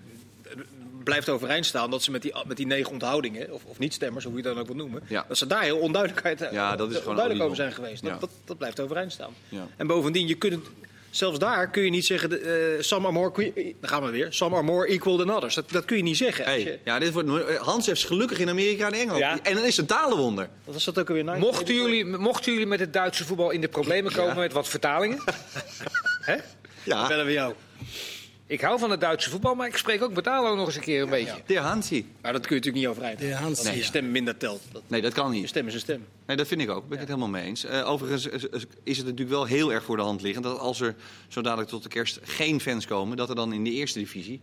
[1.03, 4.33] blijft overeind staan dat ze met die, met die negen onthoudingen, of, of niet-stemmers, hoe
[4.33, 5.25] je het dan ook wil noemen, Ja.
[5.27, 8.03] dat ze daar heel onduidelijkheid, Ja, dat is gewoon onduidelijk over zijn geweest.
[8.03, 8.19] Dat, Ja.
[8.19, 9.33] dat, dat blijft overeind staan.
[9.49, 9.67] Ja.
[9.77, 10.65] En bovendien, je kunt
[11.09, 12.37] zelfs daar kun je niet zeggen, de,
[12.77, 15.55] eh, some are more, gaan we weer, some are more equal than others.
[15.55, 16.43] Dat, dat kun je niet zeggen.
[16.45, 19.19] Hey, je- ja, dit wordt, Hans heeft gelukkig in Amerika en Engeland.
[19.19, 19.39] Ja.
[19.43, 20.49] En dan is het een talenwonder.
[20.63, 21.23] Wat was dat ook alweer?
[21.23, 24.39] Nine- Mochten jullie, mochten jullie met het Duitse voetbal in de problemen komen Ja.
[24.39, 25.23] met wat vertalingen?
[26.21, 26.35] Hè?
[26.83, 27.53] Ja, Bellen we jou.
[28.49, 31.01] Ik hou van het Duitse voetbal, maar ik spreek ook Betalo nog eens een keer
[31.01, 31.41] een beetje.
[31.45, 32.05] de Hansie.
[32.21, 33.19] Maar dat kun je natuurlijk niet overeind.
[33.19, 33.43] De houden.
[33.45, 33.77] Hans, Dat ja.
[33.77, 34.61] je stem minder telt.
[34.71, 35.49] Dat, Nee, dat kan je niet.
[35.49, 36.05] stem is een stem.
[36.25, 36.79] Nee, dat vind ik ook.
[36.79, 37.63] Daar ben ik het helemaal mee eens.
[37.63, 38.43] Eh, overigens is
[38.83, 40.95] is het natuurlijk wel heel erg voor de hand liggend dat als er
[41.27, 44.39] zo dadelijk tot de kerst geen fans komen, dat er dan in de eerste divisie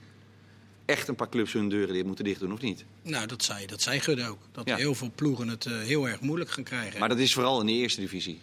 [0.85, 2.85] echt een paar clubs hun deuren dit moeten dicht doen, of niet?
[3.03, 4.39] Nou, dat zei, dat zei Gudde ook.
[4.53, 4.77] Dat Ja.
[4.77, 7.01] heel veel ploegen het eh, heel erg moeilijk gaan krijgen.
[7.01, 8.41] Maar dat is vooral in de eerste divisie.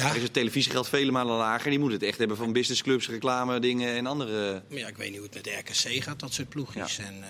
[0.00, 1.70] Ja, Daar is het televisiegeld vele malen lager.
[1.70, 4.62] Die moeten het echt hebben van businessclubs, reclame, dingen en andere.
[4.68, 5.50] maar ja, ik weet niet hoe het met de
[5.90, 6.98] RKC gaat, dat soort ploegjes.
[6.98, 7.20] En, eh,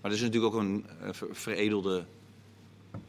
[0.00, 2.04] Maar dat is natuurlijk ook een eh, ver- veredelde.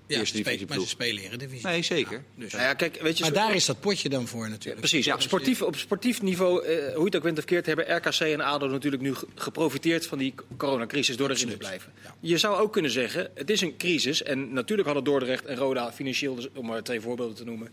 [0.07, 1.67] ja, Eerste divisie maar ze spelen Eredivisie.
[1.67, 2.23] Nee, zeker.
[2.35, 4.79] Dus, Nou ja, kijk, weet je, maar zo- daar is dat potje dan voor natuurlijk.
[4.79, 5.13] Precies, Ja.
[5.13, 8.19] op, sportief, op sportief niveau, eh, hoe je het ook went of keert, hebben RKC
[8.19, 11.91] en ADO natuurlijk nu ge- geprofiteerd van die coronacrisis door erin te blijven.
[12.03, 12.15] Ja.
[12.19, 15.91] Je zou ook kunnen zeggen, het is een crisis en natuurlijk hadden Dordrecht en Roda
[15.91, 17.69] financieel, dus om maar twee voorbeelden te noemen,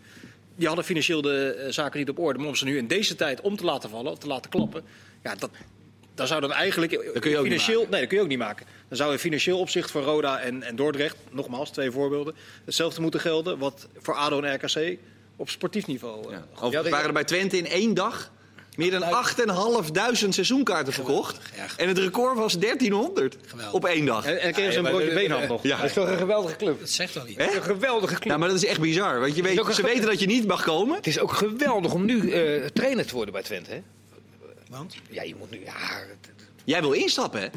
[0.57, 2.39] die hadden financieel de eh, zaken niet op orde.
[2.39, 4.83] Maar om ze nu in deze tijd om te laten vallen, of te laten klappen,
[5.23, 5.51] ja, dat,
[6.15, 7.91] dan zou dan eigenlijk Dat kun je ook niet financieel, maken.
[7.91, 8.67] nee, dat kun je ook niet maken.
[8.89, 12.35] Dan zou in financieel opzicht voor Roda en, en Dordrecht, nogmaals twee voorbeelden,
[12.65, 14.99] hetzelfde moeten gelden wat voor ADO en RKC
[15.37, 16.33] op sportief niveau.
[16.33, 16.39] eh,
[16.71, 16.83] Ja.
[16.91, 18.33] waren er bij Twente in één dag
[18.77, 21.39] meer dan 8.500 seizoenkaarten verkocht.
[21.77, 23.75] En het record was 1300 Geweldig.
[23.75, 24.25] op één dag.
[24.25, 25.63] En, en kregen ze een broodje beenhand nog.
[25.63, 25.77] Ja.
[25.77, 26.81] Dat is toch een geweldige club?
[26.81, 27.25] Dat zegt wel.
[27.35, 27.55] Hè?
[27.55, 28.25] Een geweldige club.
[28.33, 29.21] Ja, maar dat is echt bizar.
[29.21, 30.97] Want je weet, ze weten dat je niet mag komen.
[30.97, 33.71] Het is ook geweldig om nu eh, trainer te worden bij Twente.
[33.71, 33.83] Hè?
[34.71, 34.95] Want?
[35.11, 35.61] Ja, je moet nu.
[35.65, 35.73] Ja,
[36.65, 37.49] Jij wil instappen, hè?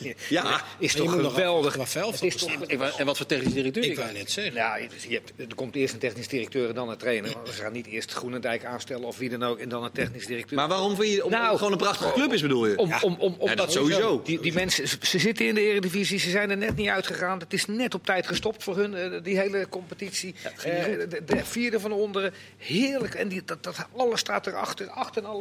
[0.00, 0.16] Nee.
[0.28, 0.42] Ja.
[0.42, 1.74] Maar is Maar je toch geweldig.
[1.74, 2.50] Het is toch,
[2.98, 3.84] En wat voor technisch directeur?
[3.84, 4.54] Ik je wou net zeggen.
[4.54, 7.30] ja, je hebt, er komt eerst een technisch directeur en dan een trainer.
[7.46, 10.56] Ze gaan niet eerst Groenendijk aanstellen of wie dan ook en dan een technisch directeur.
[10.58, 11.24] Maar waarom vind je...
[11.24, 12.76] Om, Nou, het gewoon een prachtige club is, bedoel je?
[12.78, 14.22] Om, om, om, Ja, dat sowieso.
[14.24, 17.38] Die, die mensen, ze- zitten in de eredivisie, ze zijn er net niet uitgegaan.
[17.38, 20.34] Het is net op tijd gestopt voor hun, eh, die hele competitie.
[20.42, 23.14] Eh, de, de vierde van onderen, heerlijk.
[23.14, 24.92] En die, dat, dat, alles staat erachter, 8,5.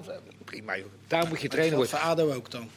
[0.09, 0.85] eh, Prima, joh.
[1.07, 2.07] Daar moet je trainer Geldt worden.
[2.17, 2.69] voor ADO ook dan.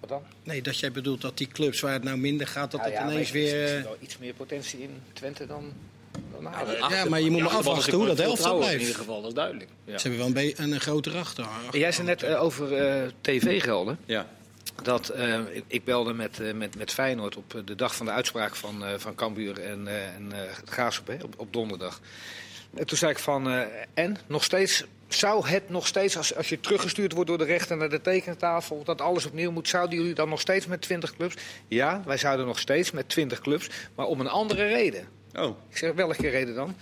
[0.00, 0.22] Wat dan?
[0.42, 3.02] Nee, dat jij bedoelt dat die clubs waar het nou minder gaat, dat Nou het
[3.02, 3.68] ja, ineens maar ik- ik weer...
[3.68, 5.72] zie wel iets meer potentie in Twente dan.
[6.88, 8.80] Ja, maar je moet maar afwachten hoe dat In blijft.
[8.80, 9.70] ieder geval, dat is duidelijk.
[9.84, 9.98] Ja.
[9.98, 11.46] Ze hebben wel een, een, een grotere achter.
[11.72, 13.98] Jij zei net eh, over eh, tv-gelden.
[14.04, 14.26] Ja.
[14.82, 18.12] Dat, eh, ik- belde met, eh, met, met Feyenoord op eh, de dag van de
[18.12, 22.00] uitspraak van, eh van Cambuur en, eh en eh, Graafschap, hè, op, op donderdag.
[22.74, 23.60] En toen zei ik van, eh,
[23.94, 27.76] en nog steeds, zou het nog steeds, als, als je teruggestuurd wordt door de rechter
[27.76, 31.34] naar de tekentafel, dat alles opnieuw moet, zouden jullie dan nog steeds met 20 clubs?
[31.68, 35.08] Ja, wij zouden nog steeds met 20 clubs, maar om een andere reden.
[35.34, 35.56] Oh.
[35.70, 36.76] Ik zeg, welke reden dan?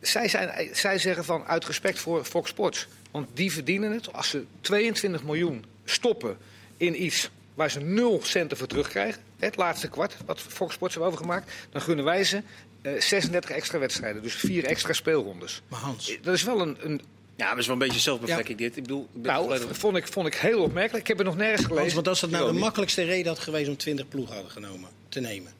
[0.00, 2.88] Zij, zijn, zij zeggen van uit respect voor Fox Sports.
[3.10, 6.36] Want die verdienen het als ze 22 miljoen stoppen
[6.76, 9.22] in iets waar ze nul centen voor terugkrijgen.
[9.38, 11.52] Het laatste kwart, wat Fox Sports hebben overgemaakt.
[11.70, 12.42] Dan gunnen wij ze
[12.82, 14.22] eh, 36 extra wedstrijden.
[14.22, 15.62] Dus vier extra speelrondes.
[15.68, 17.00] Maar Hans, Eh, Dat is wel een, een
[17.42, 18.76] Ja, maar het is wel een beetje zelfbevlekking dit.
[18.76, 21.02] Ik bedoel, nou, vond ik, vond ik heel opmerkelijk.
[21.02, 21.94] Ik heb het nog nergens gelezen.
[21.94, 25.20] want als dat nou de makkelijkste reden had geweest om 20 ploegen hadden genomen, te
[25.20, 25.52] nemen.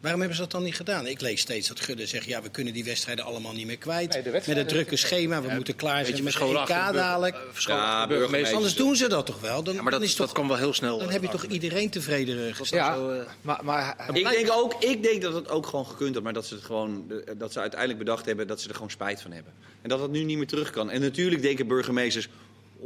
[0.00, 1.06] Waarom hebben ze dat dan niet gedaan?
[1.06, 4.12] Ik lees steeds dat Gudde zegt, ja, we kunnen die wedstrijden allemaal niet meer kwijt.
[4.12, 7.36] Nee, met het drukke schema, we moeten klaar zijn met de EK dadelijk.
[7.58, 8.56] Ja, burgemeester.
[8.56, 9.62] Anders doen ze dat toch wel?
[9.62, 10.98] Dan, Ja, maar dat, dan is dat kan wel heel snel.
[10.98, 12.82] dan heb je toch iedereen tevreden gesteld.
[12.82, 16.14] ja, zo, eh, maar, maar Ik denk, ook, ik denk dat het ook gewoon gekund
[16.14, 18.90] had, maar dat ze, het gewoon, dat ze uiteindelijk bedacht hebben dat ze er gewoon
[18.90, 19.52] spijt van hebben.
[19.82, 20.90] En dat het nu niet meer terug kan.
[20.90, 22.28] En natuurlijk denken burgemeesters,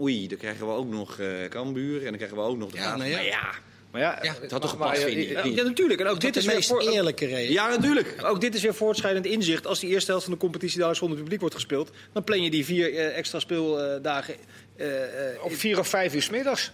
[0.01, 2.77] oei, dan krijgen we ook nog eh Cambuur en dan krijgen we ook nog de
[2.77, 3.17] Ja, nou ja.
[3.17, 3.55] Maar ja.
[3.95, 5.35] Maar ja, Ja, het had toch gepast, vind je?
[5.35, 6.01] eh, Ja, natuurlijk.
[6.01, 7.53] En ook dit de is weer voor, eerlijke reden.
[7.53, 8.15] ja, natuurlijk.
[8.25, 9.67] Ook dit is weer voortschrijdend inzicht.
[9.67, 12.51] Als die eerste helft van de competitie dadelijk zonder publiek wordt gespeeld, dan plan je
[12.51, 14.35] die vier eh, extra speeldagen.
[14.77, 16.71] eh, eh, Op vier of vijf uur 's middags.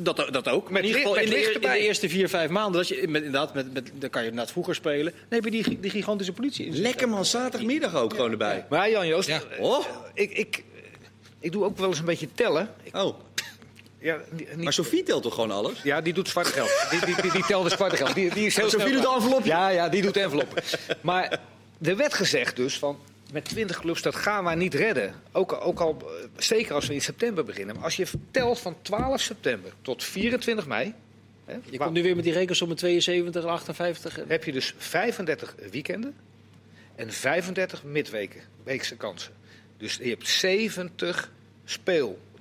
[0.00, 0.68] dat, dat ook.
[0.70, 2.72] In ieder licht- geval in de, in eerste vier, vijf maanden.
[2.80, 5.12] Dat je, met, inderdaad, met, met, dan kan je inderdaad vroeger spelen.
[5.28, 6.80] Dan heb je die, die gigantische politie in.
[6.80, 8.66] Lekker man, zaterdagmiddag ook gewoon erbij.
[8.68, 9.40] Maar Jan Joost, Ja.
[9.50, 10.62] eh, Oh, ik, ik,
[11.40, 12.68] ik doe ook wel eens een beetje tellen.
[12.82, 13.14] Ik, oh.
[14.04, 15.82] Ja, niet, Maar Sofie telt toch gewoon alles?
[15.82, 16.86] ja, die doet zwarte geld.
[16.90, 18.14] Die, die, die, die telt de zwarte geld.
[18.14, 19.48] Die, die is heel Sofie doet de envelopje.
[19.50, 20.62] Ja, ja, die doet de enveloppen.
[21.00, 21.40] Maar
[21.82, 22.98] er werd gezegd dus van...
[23.32, 25.14] Met 20 clubs, dat gaan wij niet redden.
[25.32, 27.74] Ook, ook al, eh, zeker als we in september beginnen.
[27.74, 30.94] Maar als je telt van 12 september tot 24 mei...
[31.44, 34.18] Hè, Je waar- komt nu weer met die rekensommen 72 en 58.
[34.18, 36.14] en- heb je dus 35 weekenden
[36.96, 39.32] en 35 midweken, weekse kansen.
[39.78, 41.30] Dus je hebt 70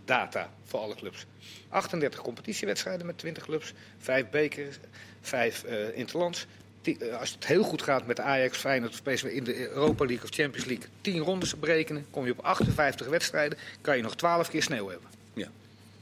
[0.03, 1.25] speeldata voor alle clubs.
[1.69, 4.75] 38 competitiewedstrijden met 20 clubs, 5 bekers,
[5.21, 6.45] 5 eh interlands.
[6.83, 10.23] Eh, als het heel goed gaat met Ajax, Feyenoord of PSV in de Europa League
[10.23, 14.49] of Champions League 10 rondes berekenen, kom je op 58 wedstrijden, kan je nog 12
[14.49, 15.09] keer sneeuw hebben.
[15.33, 15.47] Ja.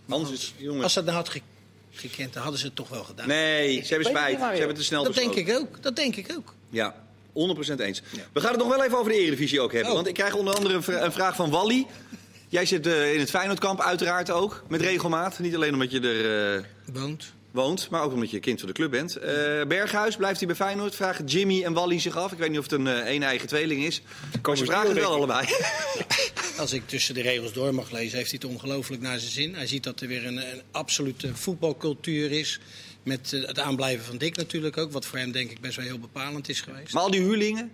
[0.09, 0.83] Anders is, jongens.
[0.83, 1.41] Als ze dat nou had ge-
[1.91, 3.27] gekend, dan hadden ze het toch wel gedaan.
[3.27, 4.39] Nee, ze hebben spijt.
[4.39, 5.81] Ze hebben te snel dat denk ik ook.
[5.81, 6.53] Dat denk ik ook.
[6.69, 6.95] Ja,
[7.33, 8.01] 100% eens.
[8.33, 9.89] We gaan het nog wel even over de Eredivisie ook hebben.
[9.89, 9.95] Oh.
[9.95, 10.73] Want ik krijg onder andere
[11.03, 11.85] een vraag van Wally.
[12.51, 15.39] Jij zit eh, in het Feyenoordkamp uiteraard ook, met regelmaat.
[15.39, 17.33] Niet alleen omdat je er eh, Woont.
[17.51, 19.15] woont, maar ook omdat je kind van de club bent.
[19.15, 19.33] Eh,
[19.67, 20.95] Berghuis, blijft hij bij Feyenoord?
[20.95, 22.31] Vragen Jimmy en Wally zich af.
[22.31, 24.01] Ik weet niet of het een een eigen tweeling is.
[24.41, 25.47] Maar ze vragen het wel allebei.
[26.57, 29.55] Als ik tussen de regels door mag lezen, heeft hij het ongelooflijk naar zijn zin.
[29.55, 32.59] Hij ziet dat er weer een, een absolute voetbalcultuur is.
[33.03, 34.91] Met het aanblijven van Dick natuurlijk ook.
[34.91, 36.93] Wat voor hem denk ik best wel heel bepalend is geweest.
[36.93, 37.71] Maar al die huurlingen?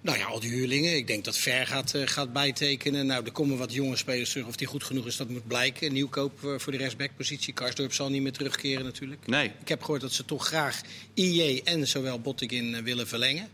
[0.00, 0.96] Nou ja, al die huurlingen.
[0.96, 3.06] Ik denk dat Ver gaat, eh, gaat bijtekenen.
[3.06, 4.46] Nou, er komen wat jonge spelers terug.
[4.46, 5.92] Of die goed genoeg is, dat moet blijken.
[5.92, 7.54] Nieuwkoop eh, voor de rechtsbackpositie.
[7.54, 9.26] Karsdorp zal niet meer terugkeren natuurlijk.
[9.26, 9.50] Nee.
[9.60, 10.80] Ik heb gehoord dat ze toch graag
[11.14, 13.48] IJ en zowel Bottegin eh, willen verlengen.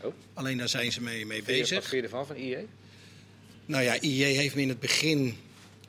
[0.00, 0.14] Oh.
[0.34, 1.88] Alleen daar zijn ze mee, mee Wat bezig.
[1.88, 2.56] vind je ervan, van IE?
[3.66, 5.36] Nou ja, IJ heeft me in het begin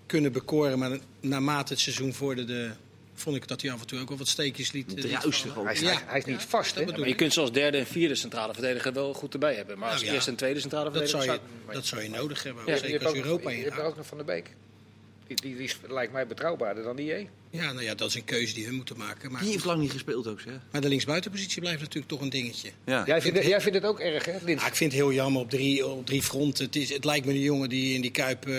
[0.06, 0.80] kunnen bekoren.
[0.80, 2.76] Maar naarmate het seizoen vorderde,
[3.22, 4.90] vond ik dat hij af en toe ook wel wat steekjes liet.
[5.02, 5.58] Druistig vallen.
[5.58, 5.64] ook.
[5.66, 5.88] Hij is, Ja.
[5.88, 6.86] hij, hij is niet vast, hè?
[6.86, 9.78] dat Maar je kunt zoals derde en vierde centrale verdediger wel goed erbij hebben.
[9.78, 10.14] Maar als Nou ja.
[10.14, 11.24] eerste en tweede centrale Dat verdediger...
[11.26, 13.50] zou, je, zou- dat zou je nodig hebben, Ja, Je zeker hebt als ook- Europa
[13.50, 14.50] Je hebt er ook nog Van de Beek.
[15.28, 17.26] Die, die, die is- lijkt mij betrouwbaarder dan die E.
[17.50, 19.32] Ja, nou ja, dat is een keuze die we moeten maken.
[19.32, 20.54] Maar, Die heeft lang niet gespeeld ook, zeg.
[20.72, 22.70] maar de linksbuitenpositie blijft natuurlijk toch een dingetje.
[22.86, 23.04] Ja.
[23.06, 24.62] Jij vindt, het, jij vindt het ook erg, hè, Lins?
[24.62, 26.66] Ah, ik vind het heel jammer op drie, op drie fronten.
[26.66, 28.56] Het, is, het lijkt me een jongen die in die Kuip eh,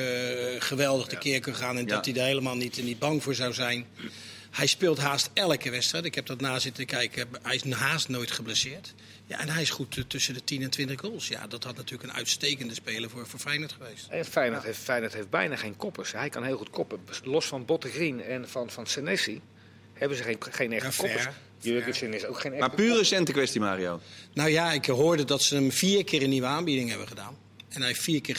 [0.58, 1.76] geweldig tekeer kan gaan.
[1.76, 1.94] En Ja.
[1.94, 3.86] dat hij er helemaal niet, niet bang voor zou zijn.
[4.52, 6.04] Hij speelt haast elke wedstrijd.
[6.04, 7.28] Ik heb dat na zitten kijken.
[7.42, 8.94] Hij is haast nooit geblesseerd.
[9.26, 11.28] Ja, en hij is goed eh, tussen de 10 en 20 goals.
[11.28, 14.06] Ja, dat had natuurlijk een uitstekende speler voor, voor Feyenoord geweest.
[14.08, 16.12] En Feyenoord, heeft, Feyenoord heeft bijna geen koppers.
[16.12, 17.00] Hij kan heel goed koppen.
[17.24, 19.40] Los van Bottegreen en van, van Senesi
[19.92, 21.28] hebben ze geen, geen echte Ja, koppers.
[21.58, 24.00] Jurgensen is ook geen echte Maar pure centen kwestie, Mario.
[24.32, 27.36] Nou ja, ik hoorde dat ze hem vier keer een nieuwe aanbieding hebben gedaan.
[27.72, 28.36] En hij heeft vier keer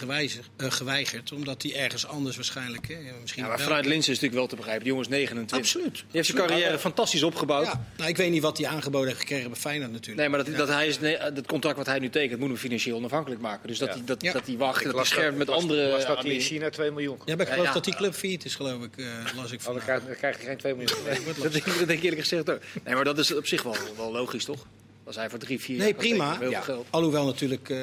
[0.58, 2.88] eh, geweigerd, omdat hij ergens anders waarschijnlijk...
[2.88, 4.84] Hè, misschien Ja, maar vanuit Linsen is natuurlijk wel te begrijpen.
[4.84, 5.58] Die jongen is 29.
[5.58, 5.94] Absoluut.
[5.96, 7.66] Die heeft zijn carrière fantastisch opgebouwd.
[7.66, 10.18] Ja, nou, ik weet niet wat hij aangeboden heeft gekregen bij Feyenoord natuurlijk.
[10.20, 12.58] Nee, maar dat, dat, hij is, nee, dat contract wat hij nu tekent, moet hem
[12.58, 13.68] financieel onafhankelijk maken.
[13.68, 13.96] Dus dat, Ja.
[13.96, 14.32] hij, dat, Ja.
[14.32, 16.42] dat hij wacht, Ik dat hij las schermt met andere las dat hij in.
[16.42, 17.74] China 2 miljoen Ja, maar ik geloof Ja.
[17.74, 19.06] dat die club failliet is, geloof ik, eh,
[19.36, 20.98] las ik Oh, dan krijgt, krijgt hij geen 2 miljoen.
[21.06, 21.20] Nee.
[21.44, 22.60] Dat denk, ik- dat denk ik eerlijk gezegd ook.
[22.84, 24.66] Nee, maar dat is op zich wel, wel logisch, toch?
[25.06, 26.24] Als hij voor drie, vier Nee, jaar kan prima.
[26.30, 26.64] tekenen, heel Ja.
[26.64, 26.88] veel geld.
[26.90, 27.78] Alhoewel natuurlijk eh,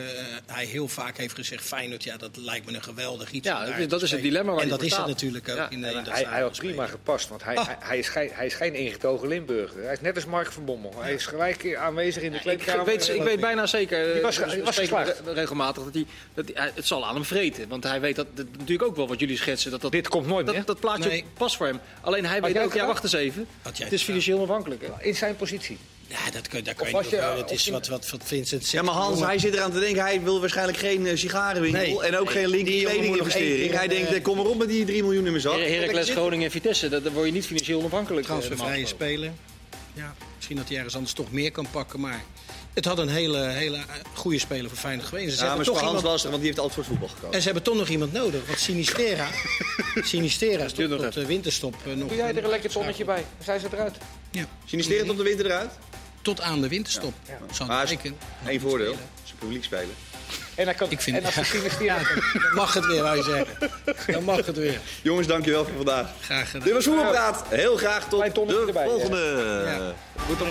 [0.46, 1.64] hij heel vaak heeft gezegd...
[1.64, 3.46] Feyenoord, ja, dat lijkt me een geweldig iets.
[3.48, 5.56] Ja, dat is- te dat is het dilemma waar En dat is het natuurlijk ook
[5.56, 5.70] Ja.
[5.70, 6.88] in, in dat hij, hij had prima spelen.
[6.88, 7.66] gepast, want hij, Ah.
[7.66, 9.82] hij, hij, is geen, hij is geen ingetogen Limburger.
[9.82, 10.94] Hij is net als Mark van Bommel.
[10.98, 12.84] Hij is gelijk aanwezig in de Ik kleedkamer.
[12.84, 15.20] weet, ik weet bijna zeker, Die was- eh, die was geslaagd.
[15.24, 17.68] re- regelmatig, dat hij, dat hij, het zal aan hem vreten.
[17.68, 19.70] Want hij weet dat, dat natuurlijk ook wel wat jullie schetsen.
[19.70, 20.54] Dat, dat, Dit komt nooit meer.
[20.54, 21.24] dat, dat plaatje Nee.
[21.36, 21.80] past voor hem.
[22.00, 23.46] Alleen hij weet ook, ja wacht eens even.
[23.62, 24.82] Het is financieel afhankelijk.
[24.98, 25.78] In zijn positie.
[26.10, 27.32] Ja, dat kun, dat was je wel.
[27.32, 28.72] eh, Het is wat, wat, wat Vincent zegt.
[28.72, 30.02] Ja, maar Hans, hij zit eraan te denken.
[30.02, 32.00] Hij wil waarschijnlijk geen eh, sigarenwinkel Nee.
[32.08, 33.72] en ook geen Die linker kledinginvestering.
[33.74, 35.52] Hij denkt, eh, kom maar op met die 3 miljoen in mijn zak.
[35.52, 36.10] Her- Heracles.
[36.10, 38.26] Groningen en Vitesse, dat- daar word je niet financieel onafhankelijk.
[38.26, 39.30] eh, Transfervrije speler.
[39.94, 42.00] ja, misschien dat hij ergens anders toch meer kan pakken.
[42.00, 42.22] Maar
[42.74, 43.78] het had een hele, hele
[44.14, 45.28] goede speler voor Feyenoord geweest.
[45.30, 46.74] Ze Ja, maar hebben het is toch voor Hans iemand, lastig, want die heeft altijd
[46.74, 47.34] voor het voetbal gekozen.
[47.34, 48.46] en ze hebben toch nog iemand nodig.
[48.46, 49.28] Want Sinistera,
[50.12, 52.08] Sinistera is tot, tot de winterstop nog...
[52.08, 53.24] Doe jij er een lekker tonnetje bij?
[53.44, 53.96] Zijn ze eruit.
[54.30, 55.70] Ja, Sinisterend op de winter eruit?
[56.22, 57.14] Tot aan de winterstop.
[57.28, 57.38] Ja.
[57.52, 58.16] Zou Maar het lijken.
[58.46, 58.96] Eén voordeel.
[59.24, 59.94] Ze publiek spelen.
[60.54, 61.84] En dan, kan, Ik vind- en als investeren...
[61.84, 61.98] Ja,
[62.32, 63.70] dan mag het weer, wou je zeggen.
[64.12, 64.80] Dan mag het weer.
[65.02, 66.06] Jongens, dankjewel voor vandaag.
[66.20, 66.64] Graag gedaan.
[66.66, 67.44] Dit was Voetbalpraat.
[67.48, 69.62] Heel graag tot de volgende.
[69.66, 69.94] Ja.
[70.28, 70.48] Moet dan